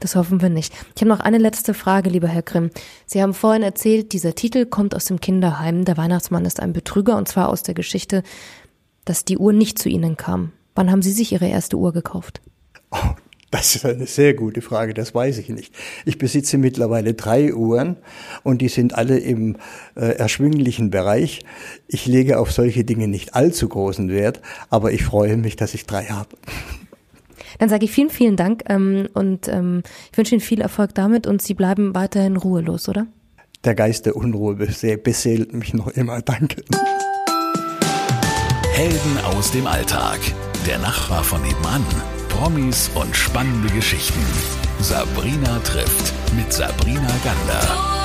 Das 0.00 0.14
hoffen 0.14 0.40
wir 0.40 0.48
nicht. 0.48 0.72
Ich 0.94 1.02
habe 1.02 1.08
noch 1.08 1.18
eine 1.18 1.38
letzte 1.38 1.74
Frage, 1.74 2.08
lieber 2.08 2.28
Herr 2.28 2.42
Grimm. 2.42 2.70
Sie 3.04 3.20
haben 3.20 3.34
vorhin 3.34 3.64
erzählt, 3.64 4.12
dieser 4.12 4.36
Titel 4.36 4.64
kommt 4.64 4.94
aus 4.94 5.06
dem 5.06 5.18
Kinderheim. 5.18 5.84
Der 5.84 5.96
Weihnachtsmann 5.96 6.44
ist 6.44 6.60
ein 6.60 6.72
Betrüger 6.72 7.16
und 7.16 7.26
zwar 7.26 7.48
aus 7.48 7.64
der 7.64 7.74
Geschichte, 7.74 8.22
dass 9.04 9.24
die 9.24 9.38
Uhr 9.38 9.52
nicht 9.52 9.76
zu 9.76 9.88
Ihnen 9.88 10.16
kam. 10.16 10.52
Wann 10.76 10.92
haben 10.92 11.02
Sie 11.02 11.10
sich 11.10 11.32
Ihre 11.32 11.48
erste 11.48 11.78
Uhr 11.78 11.92
gekauft? 11.92 12.40
Oh, 12.92 13.16
Das 13.50 13.74
ist 13.74 13.86
eine 13.86 14.06
sehr 14.06 14.34
gute 14.34 14.60
Frage, 14.60 14.92
das 14.92 15.14
weiß 15.14 15.38
ich 15.38 15.48
nicht. 15.48 15.74
Ich 16.04 16.18
besitze 16.18 16.58
mittlerweile 16.58 17.14
drei 17.14 17.54
Uhren 17.54 17.96
und 18.42 18.60
die 18.60 18.68
sind 18.68 18.94
alle 18.94 19.18
im 19.18 19.56
äh, 19.96 20.16
erschwinglichen 20.16 20.90
Bereich. 20.90 21.40
Ich 21.86 22.04
lege 22.04 22.38
auf 22.38 22.52
solche 22.52 22.84
Dinge 22.84 23.08
nicht 23.08 23.34
allzu 23.34 23.68
großen 23.68 24.10
Wert, 24.10 24.42
aber 24.68 24.92
ich 24.92 25.02
freue 25.02 25.38
mich, 25.38 25.56
dass 25.56 25.72
ich 25.72 25.86
drei 25.86 26.04
habe. 26.04 26.36
Dann 27.58 27.68
sage 27.68 27.84
ich 27.84 27.92
vielen, 27.92 28.10
vielen 28.10 28.36
Dank 28.36 28.62
ähm, 28.68 29.08
und 29.14 29.48
ähm, 29.48 29.82
ich 30.10 30.18
wünsche 30.18 30.34
Ihnen 30.34 30.40
viel 30.40 30.60
Erfolg 30.60 30.94
damit 30.94 31.26
und 31.26 31.42
Sie 31.42 31.54
bleiben 31.54 31.94
weiterhin 31.94 32.36
ruhelos, 32.36 32.88
oder? 32.88 33.06
Der 33.64 33.74
Geist 33.74 34.06
der 34.06 34.16
Unruhe 34.16 34.54
beseelt 34.54 35.52
mich 35.52 35.74
noch 35.74 35.88
immer. 35.88 36.22
Danke. 36.22 36.62
Helden 38.72 39.18
aus 39.24 39.50
dem 39.50 39.66
Alltag. 39.66 40.20
Der 40.66 40.78
Nachbar 40.78 41.24
von 41.24 41.42
nebenan. 41.42 41.84
Promis 42.28 42.90
und 42.94 43.16
spannende 43.16 43.68
Geschichten. 43.74 44.20
Sabrina 44.80 45.58
trifft 45.64 46.14
mit 46.36 46.52
Sabrina 46.52 47.10
Gander. 47.24 47.97